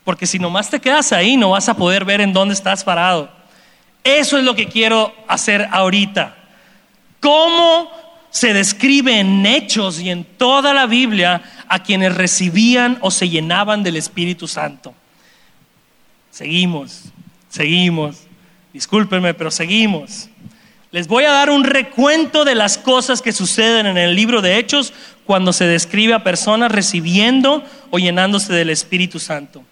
[0.03, 3.38] porque si nomás te quedas ahí no vas a poder ver en dónde estás parado.
[4.17, 6.35] Eso es lo que quiero hacer ahorita.
[7.19, 7.91] ¿Cómo
[8.31, 13.83] se describe en hechos y en toda la Biblia a quienes recibían o se llenaban
[13.83, 14.95] del Espíritu Santo?
[16.31, 17.03] Seguimos,
[17.49, 18.23] seguimos.
[18.73, 20.29] Discúlpenme, pero seguimos.
[20.91, 24.57] Les voy a dar un recuento de las cosas que suceden en el libro de
[24.57, 24.93] Hechos
[25.25, 29.63] cuando se describe a personas recibiendo o llenándose del Espíritu Santo.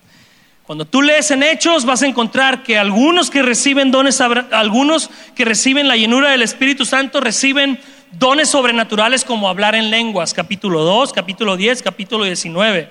[0.68, 5.46] Cuando tú lees en Hechos vas a encontrar que algunos que reciben dones, algunos que
[5.46, 7.80] reciben la llenura del Espíritu Santo reciben
[8.12, 12.90] dones sobrenaturales como hablar en lenguas, capítulo 2, capítulo 10, capítulo 19.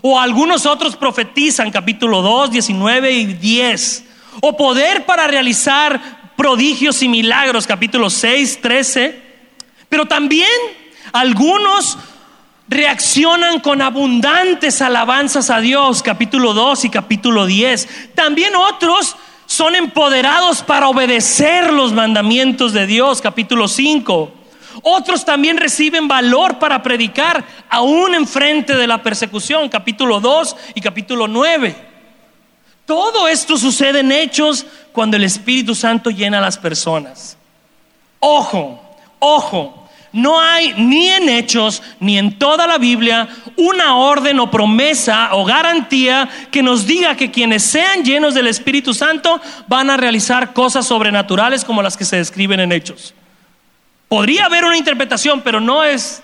[0.00, 4.04] O algunos otros profetizan, capítulo 2, 19 y 10.
[4.40, 9.22] O poder para realizar prodigios y milagros, capítulo 6, 13.
[9.90, 10.48] Pero también
[11.12, 11.98] algunos
[12.68, 18.12] reaccionan con abundantes alabanzas a Dios, capítulo 2 y capítulo 10.
[18.14, 24.32] También otros son empoderados para obedecer los mandamientos de Dios, capítulo 5.
[24.82, 31.26] Otros también reciben valor para predicar aún enfrente de la persecución, capítulo 2 y capítulo
[31.26, 31.74] 9.
[32.84, 37.36] Todo esto sucede en hechos cuando el Espíritu Santo llena a las personas.
[38.20, 38.80] Ojo,
[39.18, 45.30] ojo, no hay ni en hechos ni en toda la Biblia una orden o promesa
[45.32, 50.52] o garantía que nos diga que quienes sean llenos del Espíritu Santo van a realizar
[50.52, 53.14] cosas sobrenaturales como las que se describen en hechos.
[54.08, 56.22] Podría haber una interpretación, pero no es,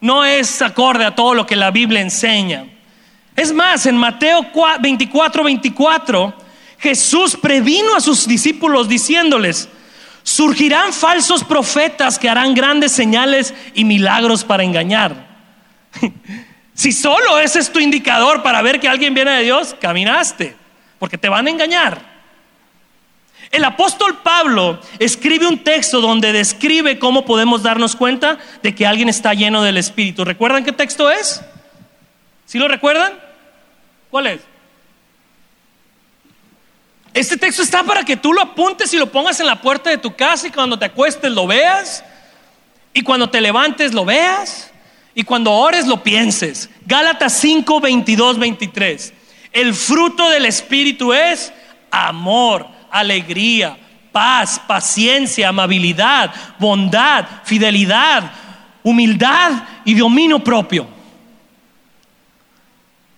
[0.00, 2.64] no es acorde a todo lo que la Biblia enseña.
[3.36, 4.46] Es más, en Mateo
[4.80, 6.34] 24, 24,
[6.78, 9.68] Jesús previno a sus discípulos diciéndoles,
[10.28, 15.26] surgirán falsos profetas que harán grandes señales y milagros para engañar.
[16.74, 20.54] si solo ese es tu indicador para ver que alguien viene de Dios, caminaste,
[20.98, 22.18] porque te van a engañar.
[23.50, 29.08] El apóstol Pablo escribe un texto donde describe cómo podemos darnos cuenta de que alguien
[29.08, 30.26] está lleno del Espíritu.
[30.26, 31.40] ¿Recuerdan qué texto es?
[32.44, 33.14] ¿Sí lo recuerdan?
[34.10, 34.40] ¿Cuál es?
[37.14, 39.98] Este texto está para que tú lo apuntes y lo pongas en la puerta de
[39.98, 42.04] tu casa y cuando te acuestes lo veas
[42.92, 44.70] y cuando te levantes lo veas
[45.14, 46.70] y cuando ores lo pienses.
[46.86, 49.12] Gálatas 5, 22, 23.
[49.52, 51.52] El fruto del Espíritu es
[51.90, 53.76] amor, alegría,
[54.12, 58.30] paz, paciencia, amabilidad, bondad, fidelidad,
[58.82, 59.52] humildad
[59.84, 60.86] y dominio propio.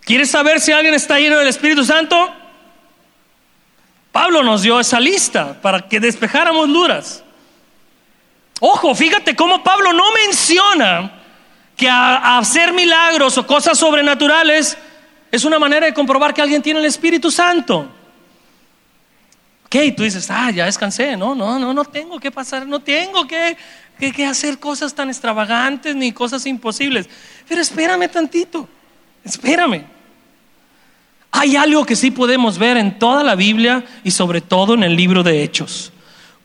[0.02, 2.39] ¿Quieres saber si alguien está lleno del Espíritu Santo?
[4.12, 7.22] Pablo nos dio esa lista para que despejáramos dudas.
[8.60, 11.12] Ojo, fíjate cómo Pablo no menciona
[11.76, 14.76] que hacer milagros o cosas sobrenaturales
[15.32, 17.88] es una manera de comprobar que alguien tiene el Espíritu Santo.
[19.64, 21.16] Ok, tú dices, ah, ya descansé.
[21.16, 23.56] No, no, no, no tengo que pasar, no tengo que,
[23.98, 27.08] que hacer cosas tan extravagantes ni cosas imposibles.
[27.48, 28.68] Pero espérame tantito,
[29.24, 29.99] espérame.
[31.32, 34.96] Hay algo que sí podemos ver en toda la Biblia y sobre todo en el
[34.96, 35.92] libro de Hechos.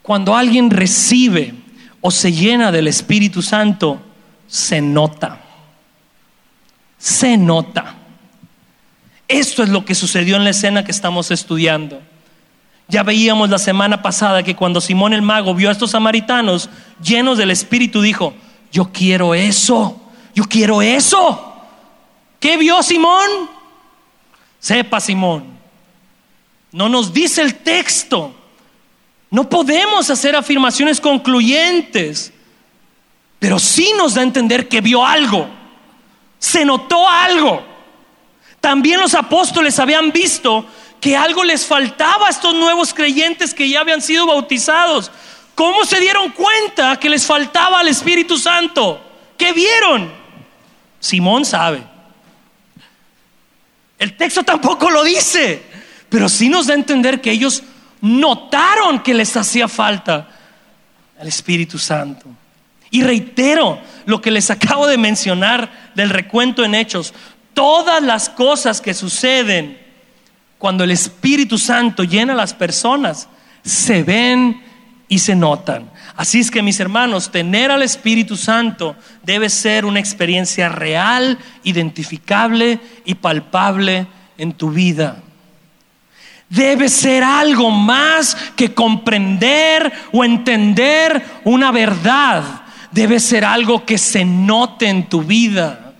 [0.01, 1.53] Cuando alguien recibe
[2.01, 3.99] o se llena del Espíritu Santo,
[4.47, 5.41] se nota.
[6.97, 7.95] Se nota.
[9.27, 11.99] Esto es lo que sucedió en la escena que estamos estudiando.
[12.87, 16.69] Ya veíamos la semana pasada que cuando Simón el mago vio a estos samaritanos
[17.01, 18.35] llenos del Espíritu, dijo,
[18.71, 19.99] yo quiero eso,
[20.35, 21.53] yo quiero eso.
[22.39, 23.54] ¿Qué vio Simón?
[24.65, 25.45] Sepa Simón,
[26.71, 28.33] no nos dice el texto.
[29.29, 32.33] No podemos hacer afirmaciones concluyentes,
[33.37, 35.47] pero sí nos da a entender que vio algo,
[36.39, 37.63] se notó algo.
[38.59, 40.65] También los apóstoles habían visto
[40.99, 45.11] que algo les faltaba a estos nuevos creyentes que ya habían sido bautizados.
[45.53, 48.99] ¿Cómo se dieron cuenta que les faltaba al Espíritu Santo?
[49.37, 50.11] ¿Qué vieron?
[50.99, 51.94] Simón sabe.
[54.05, 55.63] El texto tampoco lo dice,
[56.09, 57.63] pero sí nos da a entender que ellos
[58.01, 60.29] notaron que les hacía falta
[61.19, 62.27] el Espíritu Santo.
[62.91, 67.15] Y reitero lo que les acabo de mencionar del recuento en Hechos.
[67.55, 69.75] Todas las cosas que suceden
[70.59, 73.27] cuando el Espíritu Santo llena a las personas
[73.63, 74.63] se ven
[75.07, 75.89] y se notan.
[76.17, 82.79] Así es que mis hermanos, tener al Espíritu Santo debe ser una experiencia real, identificable
[83.03, 84.07] y palpable
[84.37, 85.17] en tu vida.
[86.49, 92.43] Debe ser algo más que comprender o entender una verdad.
[92.91, 95.93] Debe ser algo que se note en tu vida.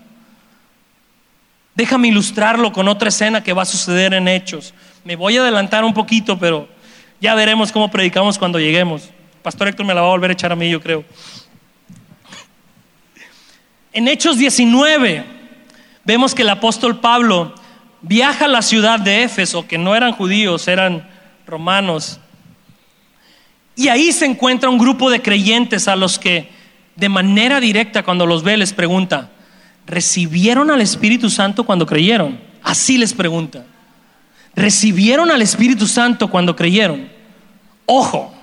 [1.74, 4.72] Déjame ilustrarlo con otra escena que va a suceder en Hechos.
[5.04, 6.68] Me voy a adelantar un poquito, pero
[7.20, 9.10] ya veremos cómo predicamos cuando lleguemos.
[9.46, 11.04] Pastor Héctor me la va a volver a echar a mí, yo creo.
[13.92, 15.24] En Hechos 19
[16.04, 17.54] vemos que el apóstol Pablo
[18.02, 21.08] viaja a la ciudad de Éfeso, que no eran judíos, eran
[21.46, 22.18] romanos.
[23.76, 26.50] Y ahí se encuentra un grupo de creyentes a los que
[26.96, 29.30] de manera directa cuando los ve les pregunta,
[29.86, 32.40] ¿recibieron al Espíritu Santo cuando creyeron?
[32.64, 33.64] Así les pregunta.
[34.56, 37.08] ¿Recibieron al Espíritu Santo cuando creyeron?
[37.84, 38.35] Ojo,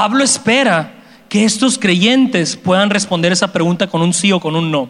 [0.00, 0.94] Pablo espera
[1.28, 4.88] que estos creyentes puedan responder esa pregunta con un sí o con un no.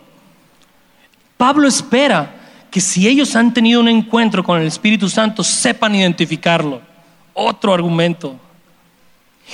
[1.36, 2.32] Pablo espera
[2.70, 6.80] que si ellos han tenido un encuentro con el Espíritu Santo, sepan identificarlo.
[7.34, 8.36] Otro argumento.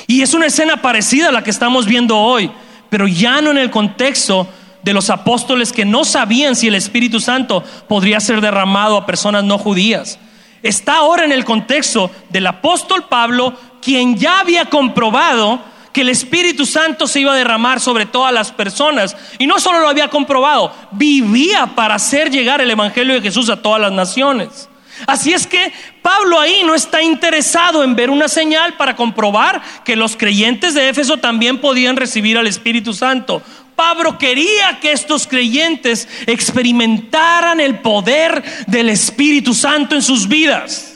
[0.06, 2.50] Y es una escena parecida a la que estamos viendo hoy,
[2.90, 4.46] pero ya no en el contexto
[4.82, 9.42] de los apóstoles que no sabían si el Espíritu Santo podría ser derramado a personas
[9.42, 10.18] no judías.
[10.62, 13.54] Está ahora en el contexto del apóstol Pablo
[13.86, 15.62] quien ya había comprobado
[15.92, 19.16] que el Espíritu Santo se iba a derramar sobre todas las personas.
[19.38, 23.62] Y no solo lo había comprobado, vivía para hacer llegar el Evangelio de Jesús a
[23.62, 24.68] todas las naciones.
[25.06, 25.72] Así es que
[26.02, 30.88] Pablo ahí no está interesado en ver una señal para comprobar que los creyentes de
[30.88, 33.40] Éfeso también podían recibir al Espíritu Santo.
[33.76, 40.95] Pablo quería que estos creyentes experimentaran el poder del Espíritu Santo en sus vidas.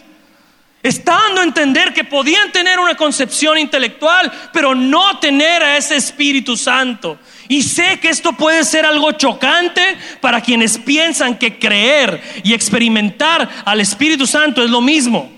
[0.83, 5.97] Está dando a entender que podían tener una concepción intelectual, pero no tener a ese
[5.97, 7.19] Espíritu Santo.
[7.49, 9.83] Y sé que esto puede ser algo chocante
[10.23, 15.31] para quienes piensan que creer y experimentar al Espíritu Santo es lo mismo.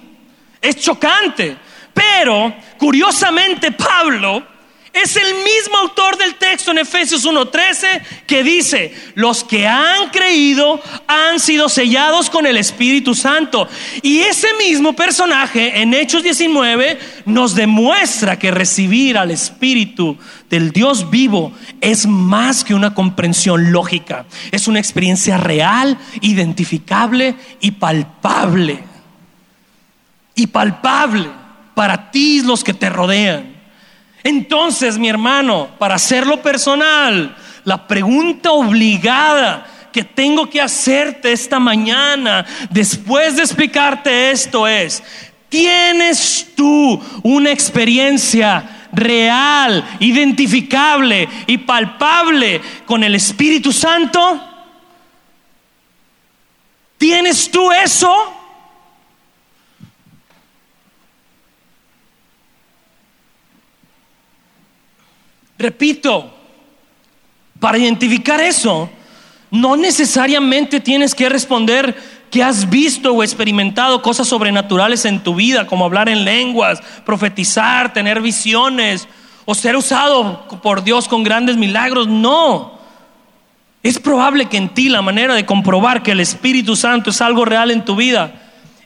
[0.61, 1.57] Es chocante.
[1.93, 4.47] Pero, curiosamente, Pablo
[4.93, 10.81] Es el mismo autor del texto en Efesios 1:13 que dice, los que han creído
[11.07, 13.67] han sido sellados con el Espíritu Santo.
[14.03, 20.19] Y ese mismo personaje en Hechos 19 nos demuestra que recibir al Espíritu
[20.51, 27.71] del Dios vivo es más que una comprensión lógica, es una experiencia real, identificable y
[27.71, 28.85] palpable.
[30.35, 31.31] Y palpable
[31.75, 33.52] para ti los que te rodean.
[34.25, 42.47] Entonces, mi hermano, para hacerlo personal, la pregunta obligada que tengo que hacerte esta mañana,
[42.71, 45.03] después de explicarte esto, es,
[45.49, 54.49] ¿tienes tú una experiencia real, identificable y palpable con el Espíritu Santo?
[56.97, 58.42] ¿Tienes tú eso?
[65.63, 66.31] Repito,
[67.61, 68.91] para identificar eso,
[69.51, 71.97] no necesariamente tienes que responder
[72.31, 77.93] que has visto o experimentado cosas sobrenaturales en tu vida, como hablar en lenguas, profetizar,
[77.93, 79.07] tener visiones
[79.45, 82.09] o ser usado por Dios con grandes milagros.
[82.09, 82.79] No.
[83.83, 87.45] Es probable que en ti la manera de comprobar que el Espíritu Santo es algo
[87.45, 88.35] real en tu vida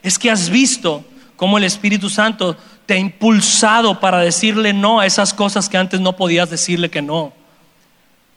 [0.03, 1.03] es que has visto
[1.35, 2.55] cómo el Espíritu Santo
[2.87, 7.01] te ha impulsado para decirle no a esas cosas que antes no podías decirle que
[7.01, 7.33] no.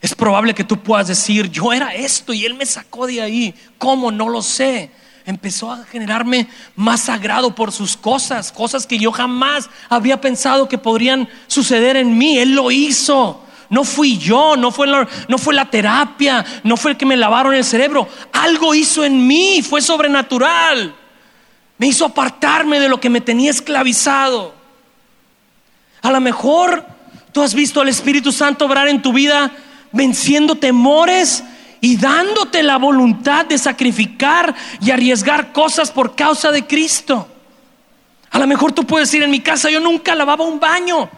[0.02, 3.54] Es probable que tú puedas decir, yo era esto y Él me sacó de ahí.
[3.78, 4.10] ¿Cómo?
[4.10, 4.90] No lo sé.
[5.24, 10.78] Empezó a generarme más sagrado por sus cosas, cosas que yo jamás había pensado que
[10.78, 12.38] podrían suceder en mí.
[12.38, 13.44] Él lo hizo.
[13.68, 17.16] No fui yo, no fue, la, no fue la terapia, no fue el que me
[17.16, 18.08] lavaron el cerebro.
[18.32, 20.96] Algo hizo en mí, fue sobrenatural.
[21.80, 24.52] Me hizo apartarme de lo que me tenía esclavizado.
[26.02, 26.84] A lo mejor
[27.32, 29.50] tú has visto al Espíritu Santo obrar en tu vida
[29.90, 31.42] venciendo temores
[31.80, 37.26] y dándote la voluntad de sacrificar y arriesgar cosas por causa de Cristo.
[38.30, 41.08] A lo mejor tú puedes decir en mi casa yo nunca lavaba un baño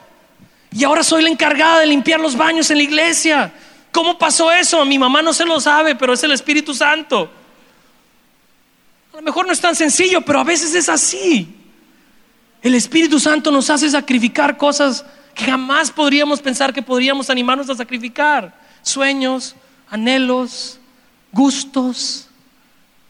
[0.71, 3.53] y ahora soy la encargada de limpiar los baños en la iglesia.
[3.91, 4.85] ¿Cómo pasó eso?
[4.85, 7.42] Mi mamá no se lo sabe, pero es el Espíritu Santo.
[9.13, 11.55] A lo mejor no es tan sencillo, pero a veces es así.
[12.63, 15.05] El Espíritu Santo nos hace sacrificar cosas
[15.35, 18.55] que jamás podríamos pensar que podríamos animarnos a sacrificar.
[18.83, 19.55] Sueños,
[19.91, 20.79] anhelos,
[21.31, 22.29] gustos.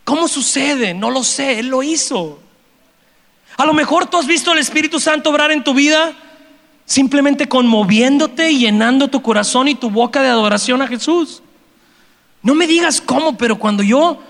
[0.05, 0.93] ¿Cómo sucede?
[0.93, 2.41] No lo sé, Él lo hizo.
[3.57, 6.15] A lo mejor tú has visto al Espíritu Santo obrar en tu vida
[6.85, 11.43] simplemente conmoviéndote y llenando tu corazón y tu boca de adoración a Jesús.
[12.43, 14.21] No me digas cómo, pero cuando yo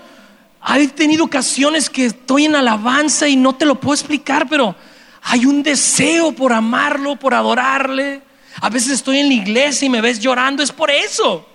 [0.65, 4.75] He tenido ocasiones que estoy en alabanza y no te lo puedo explicar, pero
[5.23, 8.21] hay un deseo por amarlo, por adorarle.
[8.61, 11.45] A veces estoy en la iglesia y me ves llorando, es por eso.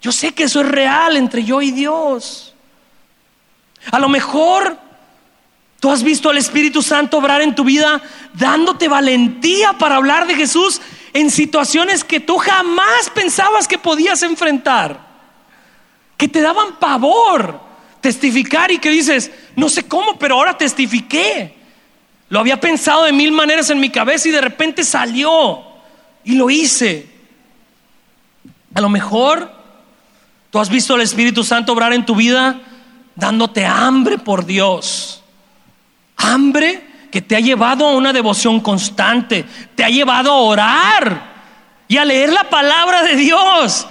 [0.00, 2.54] Yo sé que eso es real entre yo y Dios.
[3.90, 4.78] A lo mejor
[5.80, 8.00] tú has visto al Espíritu Santo obrar en tu vida
[8.34, 10.80] dándote valentía para hablar de Jesús
[11.12, 15.00] en situaciones que tú jamás pensabas que podías enfrentar,
[16.16, 17.65] que te daban pavor
[18.06, 21.56] testificar y que dices, no sé cómo, pero ahora testifiqué.
[22.28, 25.60] Lo había pensado de mil maneras en mi cabeza y de repente salió
[26.22, 27.08] y lo hice.
[28.74, 29.50] A lo mejor
[30.50, 32.60] tú has visto al Espíritu Santo obrar en tu vida
[33.16, 35.24] dándote hambre por Dios.
[36.16, 39.44] Hambre que te ha llevado a una devoción constante,
[39.74, 41.34] te ha llevado a orar
[41.88, 43.88] y a leer la palabra de Dios.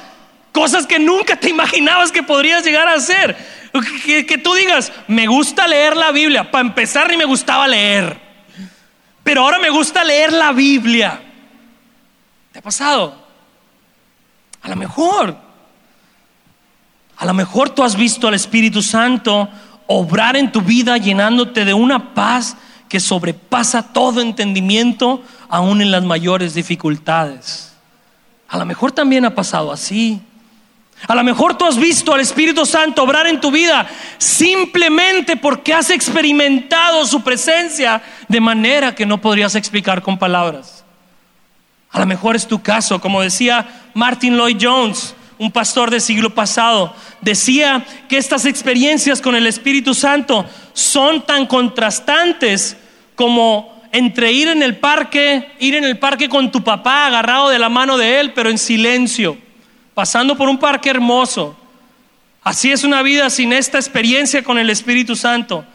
[0.53, 3.64] Cosas que nunca te imaginabas que podrías llegar a hacer.
[4.05, 6.51] Que, tú digas, me gusta leer la Biblia.
[6.51, 8.19] Para empezar, ni me gustaba leer.
[9.23, 11.21] Pero ahora me gusta leer la Biblia.
[12.51, 13.15] ¿Te ha pasado?
[14.61, 15.37] A lo mejor.
[17.17, 19.49] A lo mejor tú has visto al Espíritu Santo
[19.87, 22.57] obrar en tu vida llenándote de una paz
[22.89, 27.73] que sobrepasa todo entendimiento, aún en las mayores dificultades.
[28.47, 30.21] A lo mejor también ha pasado así.
[31.07, 33.87] A lo mejor tú has visto al Espíritu Santo obrar en tu vida
[34.17, 40.83] simplemente porque has experimentado su presencia de manera que no podrías explicar con palabras.
[41.91, 46.33] A lo mejor es tu caso, como decía Martin Lloyd Jones, un pastor del siglo
[46.33, 52.77] pasado, decía que estas experiencias con el Espíritu Santo son tan contrastantes
[53.15, 57.59] como entre ir en el parque, ir en el parque con tu papá agarrado de
[57.59, 59.44] la mano de él, pero en silencio
[59.95, 61.57] pasando por un parque hermoso.
[62.43, 65.65] Así es una vida sin esta experiencia con el Espíritu Santo.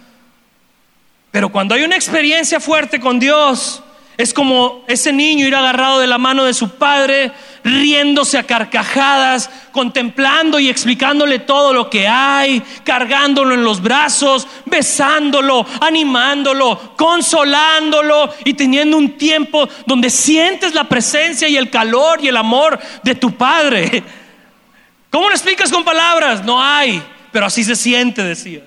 [1.32, 3.82] Pero cuando hay una experiencia fuerte con Dios,
[4.20, 7.32] Es como ese niño ir agarrado de la mano de su padre,
[7.64, 15.64] riéndose a carcajadas, contemplando y explicándole todo lo que hay, cargándolo en los brazos, besándolo,
[15.80, 22.36] animándolo, consolándolo y teniendo un tiempo donde sientes la presencia y el calor y el
[22.36, 24.04] amor de tu padre.
[25.08, 26.44] ¿Cómo lo explicas con palabras?
[26.44, 27.02] No hay,
[27.32, 28.64] pero así se siente, decía.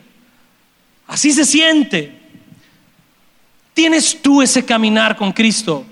[1.06, 2.23] Así se siente.
[3.74, 5.86] ¿Tienes tú ese caminar con Cristo?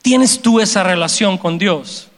[0.00, 2.08] ¿Tienes tú esa relación con Dios?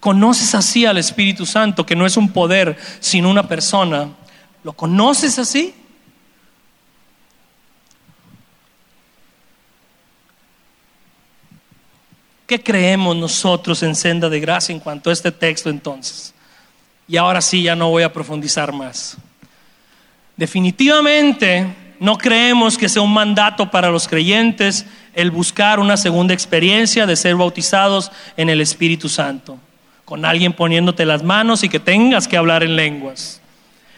[0.00, 4.10] ¿Conoces así al Espíritu Santo, que no es un poder, sino una persona?
[4.62, 5.74] ¿Lo conoces así?
[12.46, 16.32] ¿Qué creemos nosotros en Senda de Gracia en cuanto a este texto entonces?
[17.08, 19.16] Y ahora sí, ya no voy a profundizar más.
[20.36, 27.06] Definitivamente no creemos que sea un mandato para los creyentes el buscar una segunda experiencia
[27.06, 29.58] de ser bautizados en el Espíritu Santo,
[30.04, 33.40] con alguien poniéndote las manos y que tengas que hablar en lenguas.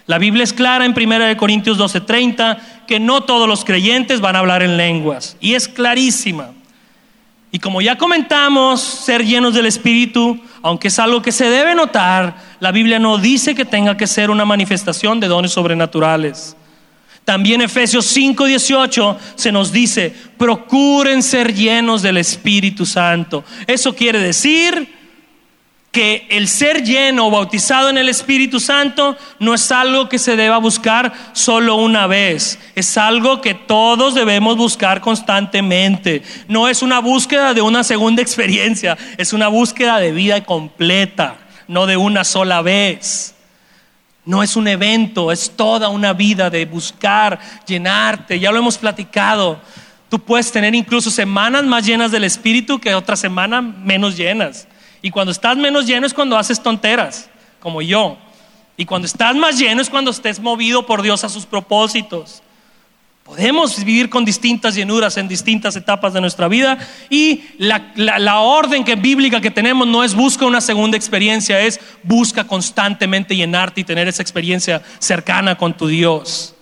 [0.07, 4.39] La Biblia es clara en 1 Corintios 12:30 que no todos los creyentes van a
[4.39, 6.53] hablar en lenguas, y es clarísima.
[7.51, 12.37] Y como ya comentamos, ser llenos del Espíritu, aunque es algo que se debe notar,
[12.61, 16.57] la Biblia no dice que tenga que ser una manifestación de dones sobrenaturales.
[17.29, 23.45] También Efesios 5:18 se nos dice, procuren ser llenos del Espíritu Santo.
[23.67, 24.89] Eso quiere decir
[25.93, 30.37] que el ser lleno o bautizado en el Espíritu Santo no es algo que se
[30.37, 36.23] deba buscar solo una vez, es algo que todos debemos buscar constantemente.
[36.49, 41.85] No es una búsqueda de una segunda experiencia, es una búsqueda de vida completa, no
[41.85, 43.35] de una sola vez.
[44.29, 48.39] No es un evento, es toda una vida de buscar, llenarte.
[48.39, 49.59] Ya lo hemos platicado.
[50.11, 54.69] Tú puedes tener incluso semanas más llenas del Espíritu que otras semanas menos llenas.
[55.01, 58.19] Y cuando estás menos lleno es cuando haces tonteras, como yo.
[58.77, 62.43] Y cuando estás más lleno es cuando estés movido por Dios a sus propósitos.
[63.29, 66.79] Podemos vivir con distintas llenuras en distintas etapas de nuestra vida
[67.11, 72.45] y la, orden que bíblica que tenemos no es busca una segunda experiencia, es busca
[72.45, 76.55] constantemente llenarte y tener esa experiencia cercana con tu Dios.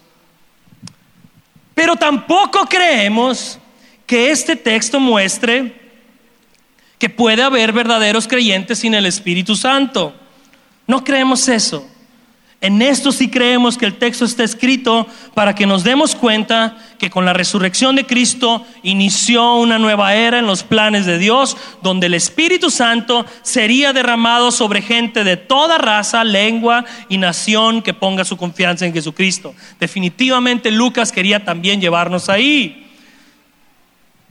[1.72, 3.60] Pero tampoco creemos
[4.04, 5.72] que este texto muestre
[6.98, 10.16] que puede haber verdaderos creyentes sin el Espíritu Santo.
[10.88, 11.88] No creemos eso.
[12.66, 17.10] En esto sí creemos que el texto está escrito para que nos demos cuenta que
[17.10, 22.08] con la resurrección de Cristo inició una nueva era en los planes de Dios, donde
[22.08, 28.24] el Espíritu Santo sería derramado sobre gente de toda raza, lengua y nación que ponga
[28.24, 29.54] su confianza en Jesucristo.
[29.78, 32.90] Definitivamente Lucas quería también llevarnos ahí.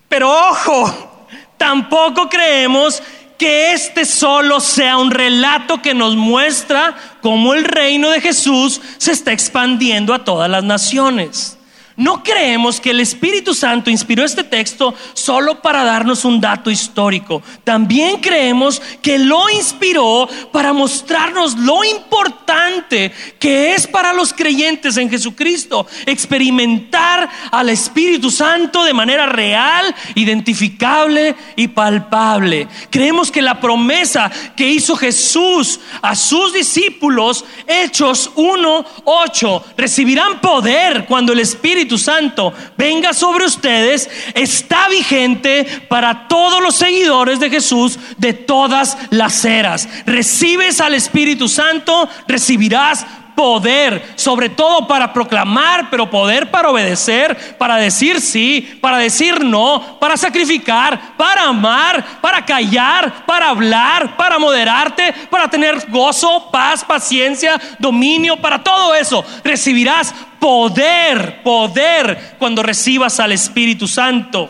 [0.09, 1.25] Pero ojo,
[1.57, 3.01] tampoco creemos
[3.37, 9.11] que este solo sea un relato que nos muestra cómo el reino de Jesús se
[9.11, 11.57] está expandiendo a todas las naciones.
[11.97, 17.41] No creemos que el Espíritu Santo inspiró este texto solo para darnos un dato histórico.
[17.63, 25.09] También creemos que lo inspiró para mostrarnos lo importante que es para los creyentes en
[25.09, 32.67] Jesucristo experimentar al Espíritu Santo de manera real, identificable y palpable.
[32.89, 41.31] Creemos que la promesa que hizo Jesús a sus discípulos, Hechos 1:8, recibirán poder cuando
[41.31, 48.33] el Espíritu Santo venga sobre ustedes está vigente para todos los seguidores de Jesús de
[48.33, 49.87] todas las eras.
[50.05, 53.05] Recibes al Espíritu Santo, recibirás
[53.35, 59.99] poder, sobre todo para proclamar, pero poder para obedecer, para decir sí, para decir no,
[59.99, 67.59] para sacrificar, para amar, para callar, para hablar, para moderarte, para tener gozo, paz, paciencia,
[67.79, 74.49] dominio, para todo eso recibirás poder, poder cuando recibas al Espíritu Santo.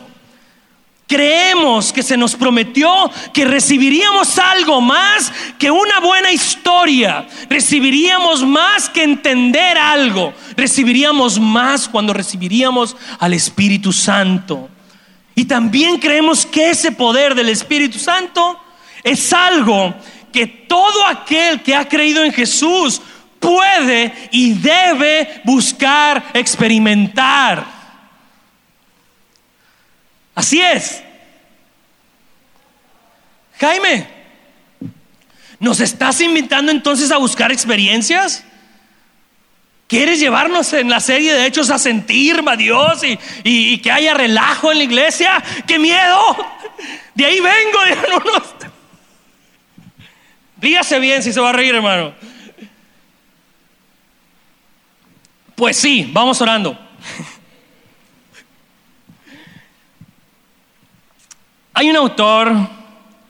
[1.06, 2.90] Creemos que se nos prometió
[3.32, 11.88] que recibiríamos algo más que una buena historia, recibiríamos más que entender algo, recibiríamos más
[11.88, 14.68] cuando recibiríamos al Espíritu Santo.
[15.36, 18.58] Y también creemos que ese poder del Espíritu Santo
[19.04, 19.94] es algo
[20.32, 23.00] que todo aquel que ha creído en Jesús
[23.38, 27.75] puede y debe buscar experimentar.
[30.36, 31.02] Así es.
[33.58, 34.06] Jaime,
[35.58, 38.44] ¿nos estás invitando entonces a buscar experiencias?
[39.88, 43.00] ¿Quieres llevarnos en la serie de hechos a sentir a Dios
[43.44, 45.42] y, que haya relajo en la iglesia?
[45.66, 46.36] ¡Qué miedo!
[47.14, 47.78] De ahí vengo,
[50.56, 52.12] Dígase bien si se va a reír, hermano.
[55.54, 56.78] Pues sí, vamos orando.
[61.78, 62.52] Hay un autor,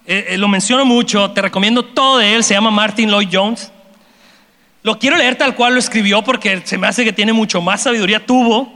[0.07, 3.73] eh, eh, lo menciono mucho, te recomiendo todo de él, se llama Martin Lloyd Jones.
[4.85, 7.83] Lo quiero leer tal cual lo escribió porque se me hace que tiene mucho más
[7.83, 8.25] sabiduría.
[8.25, 8.73] Tuvo,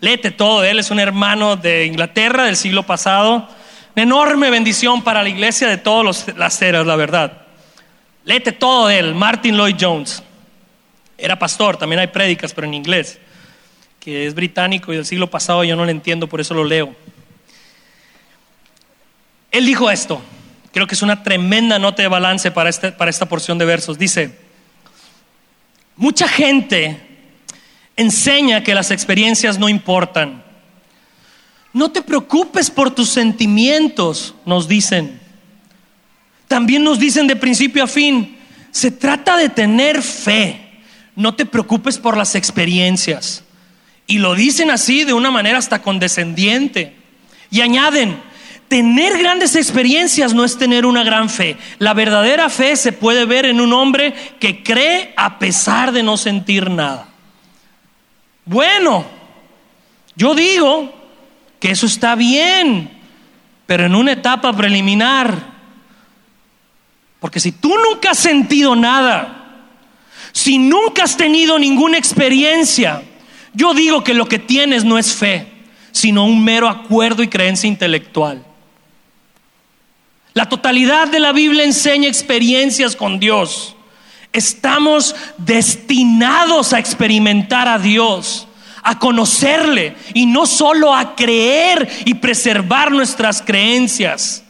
[0.00, 3.48] léete todo de él, es un hermano de Inglaterra del siglo pasado.
[3.94, 7.42] Una enorme bendición para la iglesia de todas las eras, la verdad.
[8.24, 10.20] Léete todo de él, Martin Lloyd Jones.
[11.16, 13.20] Era pastor, también hay prédicas, pero en inglés,
[14.00, 16.92] que es británico y del siglo pasado yo no lo entiendo, por eso lo leo.
[19.52, 20.22] Él dijo esto,
[20.72, 23.98] creo que es una tremenda nota de balance para, este, para esta porción de versos.
[23.98, 24.38] Dice,
[25.94, 27.00] mucha gente
[27.96, 30.42] enseña que las experiencias no importan.
[31.74, 35.20] No te preocupes por tus sentimientos, nos dicen.
[36.48, 38.38] También nos dicen de principio a fin,
[38.70, 40.60] se trata de tener fe.
[41.14, 43.44] No te preocupes por las experiencias.
[44.06, 46.96] Y lo dicen así de una manera hasta condescendiente.
[47.50, 48.20] Y añaden,
[48.72, 51.58] Tener grandes experiencias no es tener una gran fe.
[51.78, 56.16] La verdadera fe se puede ver en un hombre que cree a pesar de no
[56.16, 57.06] sentir nada.
[58.46, 59.04] Bueno,
[60.16, 60.90] yo digo
[61.60, 62.90] que eso está bien,
[63.66, 65.52] pero en una etapa preliminar.
[67.20, 69.66] Porque si tú nunca has sentido nada,
[70.32, 73.02] si nunca has tenido ninguna experiencia,
[73.52, 75.46] yo digo que lo que tienes no es fe,
[75.90, 78.46] sino un mero acuerdo y creencia intelectual.
[80.34, 83.76] La totalidad de la Biblia enseña experiencias con Dios.
[84.32, 88.48] Estamos destinados a experimentar a Dios,
[88.82, 94.42] a conocerle y no solo a creer y preservar nuestras creencias.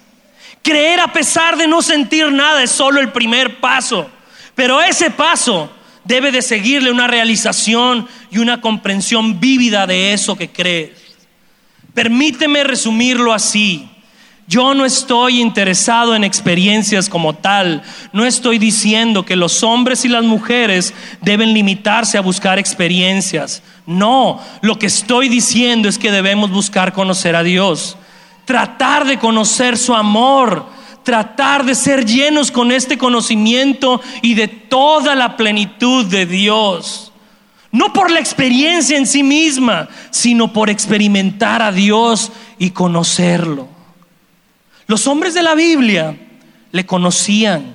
[0.62, 4.08] Creer a pesar de no sentir nada es solo el primer paso,
[4.54, 5.68] pero ese paso
[6.04, 10.90] debe de seguirle una realización y una comprensión vívida de eso que crees.
[11.92, 13.88] Permíteme resumirlo así.
[14.52, 17.82] Yo no estoy interesado en experiencias como tal.
[18.12, 20.92] No estoy diciendo que los hombres y las mujeres
[21.22, 23.62] deben limitarse a buscar experiencias.
[23.86, 27.96] No, lo que estoy diciendo es que debemos buscar conocer a Dios.
[28.44, 30.66] Tratar de conocer su amor.
[31.02, 37.10] Tratar de ser llenos con este conocimiento y de toda la plenitud de Dios.
[37.70, 43.71] No por la experiencia en sí misma, sino por experimentar a Dios y conocerlo.
[44.92, 46.14] Los hombres de la Biblia
[46.70, 47.74] le conocían,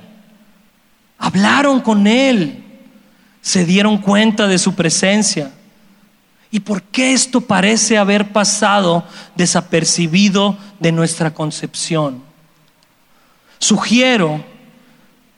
[1.18, 2.64] hablaron con él,
[3.42, 5.52] se dieron cuenta de su presencia.
[6.52, 9.04] ¿Y por qué esto parece haber pasado
[9.36, 12.22] desapercibido de nuestra concepción?
[13.58, 14.46] Sugiero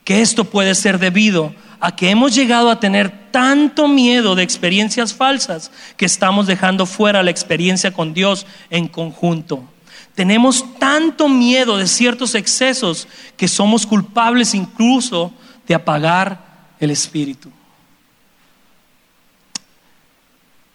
[0.04, 5.14] que esto puede ser debido a que hemos llegado a tener tanto miedo de experiencias
[5.14, 9.66] falsas que estamos dejando fuera la experiencia con Dios en conjunto.
[10.14, 15.32] Tenemos tanto miedo de ciertos excesos que somos culpables incluso
[15.66, 17.50] de apagar el espíritu.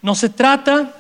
[0.02, 0.96] No se trata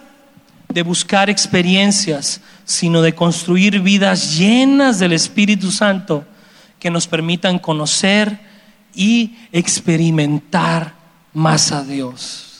[0.67, 6.25] de buscar experiencias, sino de construir vidas llenas del Espíritu Santo
[6.79, 8.39] que nos permitan conocer
[8.93, 10.95] y experimentar
[11.33, 12.54] más a Dios.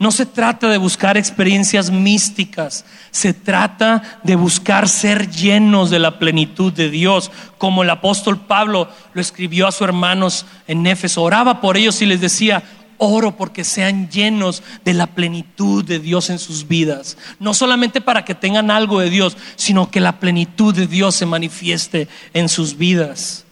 [0.00, 6.18] No se trata de buscar experiencias místicas, se trata de buscar ser llenos de la
[6.18, 11.22] plenitud de Dios, como el apóstol Pablo lo escribió a sus hermanos en Éfeso.
[11.22, 12.62] Oraba por ellos y les decía,
[12.96, 17.18] oro porque sean llenos de la plenitud de Dios en sus vidas.
[17.38, 21.26] No solamente para que tengan algo de Dios, sino que la plenitud de Dios se
[21.26, 23.44] manifieste en sus vidas.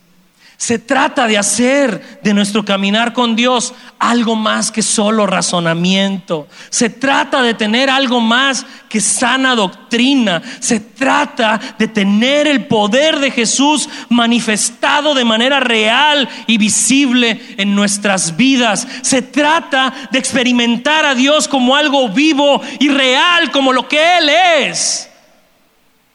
[0.59, 6.49] Se trata de hacer de nuestro caminar con Dios algo más que solo razonamiento.
[6.69, 10.43] Se trata de tener algo más que sana doctrina.
[10.59, 17.77] Se trata de tener el poder de Jesús manifestado de manera real y visible en
[17.77, 18.89] nuestras vidas.
[19.03, 24.29] Se trata de experimentar a Dios como algo vivo y real, como lo que Él
[24.29, 25.09] es.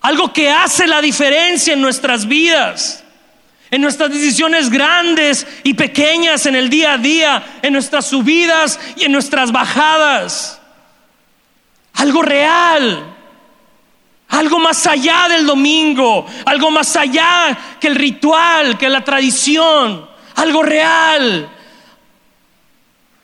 [0.01, 3.02] Algo que hace la diferencia en nuestras vidas
[3.73, 9.05] en nuestras decisiones grandes y pequeñas en el día a día, en nuestras subidas y
[9.05, 10.61] en nuestras bajadas.
[11.95, 13.15] Algo real,
[14.29, 20.61] algo más allá del domingo, algo más allá que el ritual, que la tradición, algo
[20.61, 21.49] real.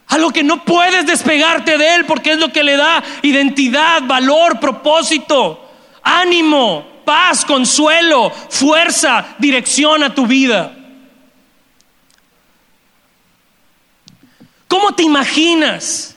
[0.08, 4.58] Algo que no puedes despegarte de Él porque es lo que le da identidad, valor,
[4.58, 5.70] propósito,
[6.02, 10.76] ánimo, paz, consuelo, fuerza, dirección a tu vida.
[14.68, 16.16] ¿Cómo te imaginas?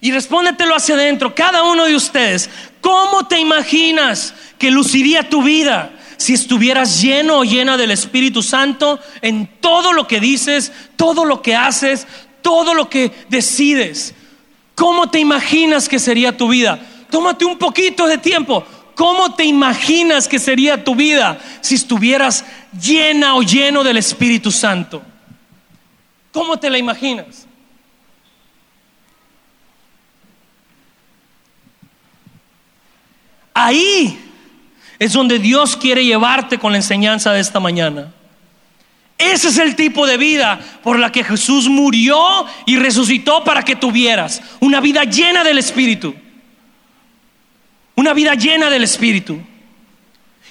[0.00, 2.50] Y respóndetelo hacia adentro, cada uno de ustedes.
[2.80, 9.00] ¿Cómo te imaginas que luciría tu vida si estuvieras lleno o llena del Espíritu Santo
[9.22, 12.06] en todo lo que dices, todo lo que haces,
[12.42, 14.14] todo lo que decides?
[14.74, 16.78] ¿Cómo te imaginas que sería tu vida?
[17.10, 18.64] Tómate un poquito de tiempo.
[18.98, 22.44] ¿Cómo te imaginas que sería tu vida si estuvieras
[22.82, 25.00] llena o lleno del Espíritu Santo?
[26.32, 27.46] ¿Cómo te la imaginas?
[33.54, 34.18] Ahí
[34.98, 38.12] es donde Dios quiere llevarte con la enseñanza de esta mañana.
[39.16, 42.18] Ese es el tipo de vida por la que Jesús murió
[42.66, 46.16] y resucitó para que tuvieras una vida llena del Espíritu.
[47.98, 49.40] Una vida llena del Espíritu.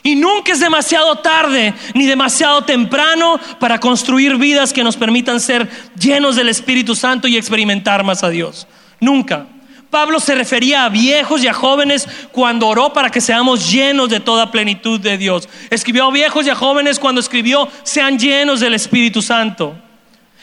[0.04, 5.66] Y nunca es demasiado tarde ni demasiado temprano para construir vidas que nos permitan ser
[5.98, 8.68] llenos del Espíritu Santo y experimentar más a Dios.
[9.00, 9.48] Nunca.
[9.90, 14.20] Pablo se refería a viejos y a jóvenes cuando oró para que seamos llenos de
[14.20, 15.48] toda plenitud de Dios.
[15.70, 19.74] Escribió a viejos y a jóvenes cuando escribió sean llenos del Espíritu Santo.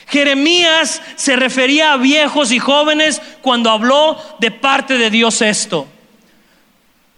[0.07, 5.87] Jeremías se refería a viejos y jóvenes cuando habló de parte de Dios esto.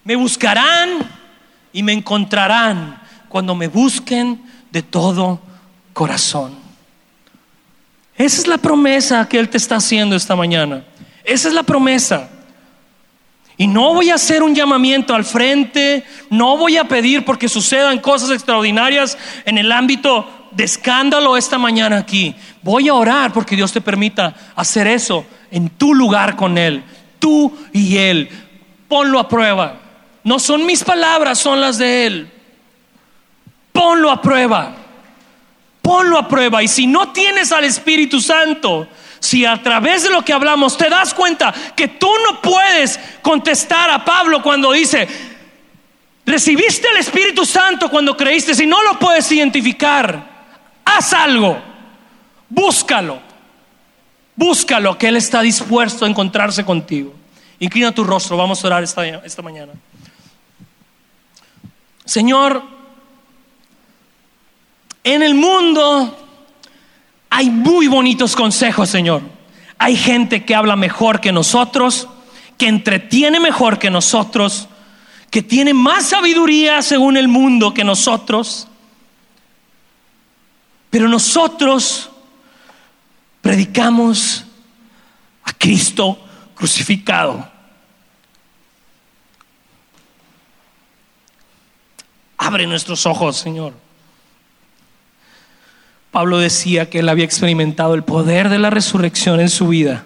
[0.07, 0.99] Me buscarán
[1.73, 2.97] y me encontrarán
[3.27, 4.41] cuando me busquen
[4.71, 5.41] de todo
[5.91, 6.55] corazón.
[8.15, 10.85] Esa es la promesa que Él te está haciendo esta mañana.
[11.25, 12.29] Esa es la promesa.
[13.57, 17.99] Y no voy a hacer un llamamiento al frente, no voy a pedir porque sucedan
[17.99, 22.33] cosas extraordinarias en el ámbito de escándalo esta mañana aquí.
[22.61, 26.81] Voy a orar porque Dios te permita hacer eso en tu lugar con Él,
[27.19, 28.29] tú y Él.
[28.87, 29.81] Ponlo a prueba.
[30.27, 32.29] No son mis palabras, son las de Él.
[33.71, 34.75] Ponlo a prueba.
[35.81, 36.61] Ponlo a prueba.
[36.61, 38.89] Y si no tienes al Espíritu Santo,
[39.21, 43.89] si a través de lo que hablamos te das cuenta que tú no puedes contestar
[43.89, 45.07] a Pablo cuando dice,
[46.25, 50.27] recibiste el Espíritu Santo cuando creíste, si no lo puedes identificar,
[50.83, 51.57] haz algo,
[52.49, 53.21] búscalo,
[54.35, 57.15] búscalo, que Él está dispuesto a encontrarse contigo.
[57.59, 59.71] Inclina tu rostro, vamos a orar esta, esta mañana.
[62.07, 62.63] Señor,
[65.03, 66.17] en el mundo
[67.29, 69.21] hay muy bonitos consejos, Señor.
[69.77, 72.07] Hay gente que habla mejor que nosotros,
[72.57, 74.69] que entretiene mejor que nosotros,
[75.29, 78.69] que tiene más sabiduría según el mundo que nosotros.
[80.89, 82.09] Pero nosotros
[83.41, 84.45] predicamos
[85.43, 86.17] a Cristo
[86.55, 87.56] crucificado.
[92.37, 93.73] Abre nuestros ojos, Señor.
[96.11, 100.05] Pablo decía que él había experimentado el poder de la resurrección en su vida.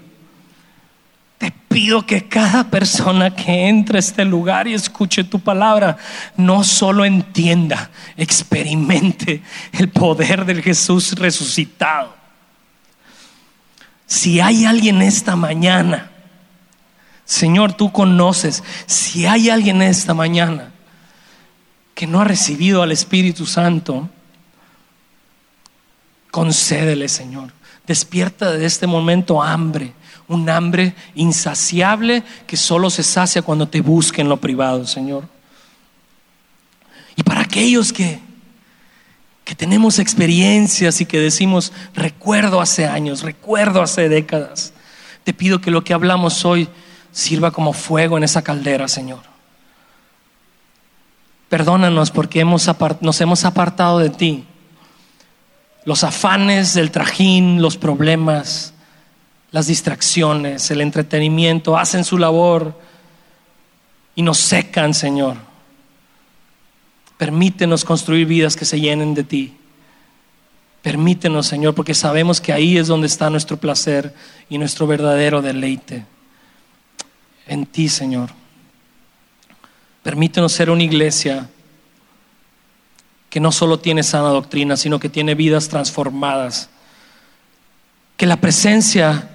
[1.37, 5.97] Te pido que cada persona que entre a este lugar y escuche tu palabra
[6.37, 12.15] no solo entienda, experimente el poder del Jesús resucitado.
[14.05, 16.11] Si hay alguien esta mañana,
[17.25, 20.70] Señor, tú conoces, si hay alguien esta mañana
[22.01, 24.09] que no ha recibido al Espíritu Santo,
[26.31, 27.53] concédele, Señor.
[27.85, 29.93] Despierta de este momento hambre,
[30.27, 35.29] un hambre insaciable que solo se sacia cuando te busquen en lo privado, Señor.
[37.15, 38.19] Y para aquellos que,
[39.43, 44.73] que tenemos experiencias y que decimos, recuerdo hace años, recuerdo hace décadas,
[45.23, 46.67] te pido que lo que hablamos hoy
[47.11, 49.30] sirva como fuego en esa caldera, Señor.
[51.51, 52.67] Perdónanos porque hemos
[53.01, 54.45] nos hemos apartado de ti
[55.83, 58.73] los afanes del trajín, los problemas,
[59.51, 62.79] las distracciones, el entretenimiento, hacen su labor
[64.15, 65.35] y nos secan, Señor.
[67.17, 69.57] Permítenos construir vidas que se llenen de ti.
[70.81, 74.15] Permítenos, Señor, porque sabemos que ahí es donde está nuestro placer
[74.49, 76.05] y nuestro verdadero deleite.
[77.45, 78.40] En ti, Señor.
[80.03, 81.49] Permítenos ser una iglesia
[83.29, 86.69] que no solo tiene sana doctrina, sino que tiene vidas transformadas.
[88.17, 89.29] Que la presencia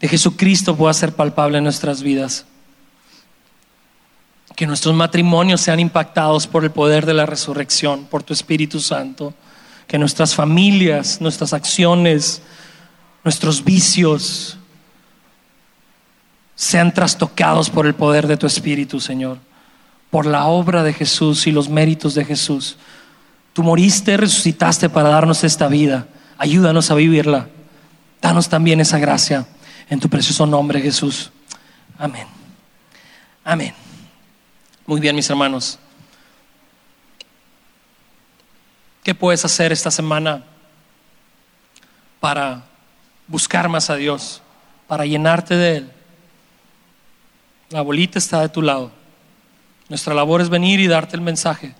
[0.00, 2.46] de Jesucristo pueda ser palpable en nuestras vidas.
[4.54, 9.34] Que nuestros matrimonios sean impactados por el poder de la resurrección, por tu Espíritu Santo.
[9.88, 12.42] Que nuestras familias, nuestras acciones,
[13.24, 14.56] nuestros vicios,
[16.54, 19.38] sean trastocados por el poder de tu Espíritu, Señor,
[20.14, 22.76] por la obra de Jesús y los méritos de Jesús.
[23.52, 26.06] Tú moriste, resucitaste para darnos esta vida.
[26.38, 27.48] Ayúdanos a vivirla.
[28.22, 29.44] Danos también esa gracia
[29.90, 31.32] en tu precioso nombre, Jesús.
[31.98, 32.28] Amén.
[33.42, 33.74] Amén.
[34.86, 35.80] Muy bien, mis hermanos.
[39.02, 40.44] ¿Qué puedes hacer esta semana
[42.20, 42.62] para
[43.26, 44.42] buscar más a Dios,
[44.86, 45.92] para llenarte de Él?
[47.70, 49.02] La bolita está de tu lado.
[49.88, 51.74] Nuestra labor es venir y darte el mensaje.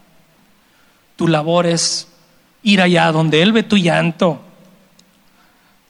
[1.16, 2.08] Tu labor es
[2.62, 4.40] ir allá donde Él ve tu llanto,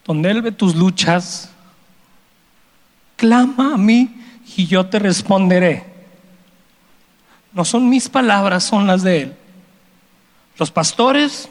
[0.05, 1.51] donde Él ve tus luchas.
[3.17, 4.15] Clama a mí
[4.57, 5.85] y yo te responderé.
[7.53, 9.37] No son mis palabras, son las de Él.
[10.59, 11.49] Los pastores,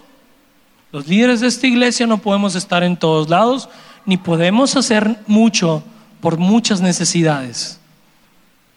[0.91, 3.70] los líderes de esta iglesia no podemos estar en todos lados,
[4.05, 5.84] ni podemos hacer mucho
[6.22, 7.80] por muchas necesidades.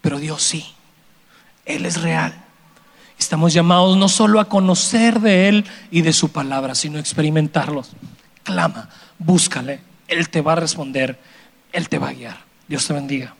[0.01, 0.65] Pero Dios sí,
[1.67, 2.33] Él es real.
[3.19, 7.91] Estamos llamados no solo a conocer de Él y de su palabra, sino a experimentarlos.
[8.43, 8.89] Clama,
[9.19, 11.19] búscale, Él te va a responder,
[11.71, 12.37] Él te va a guiar.
[12.67, 13.36] Dios te bendiga.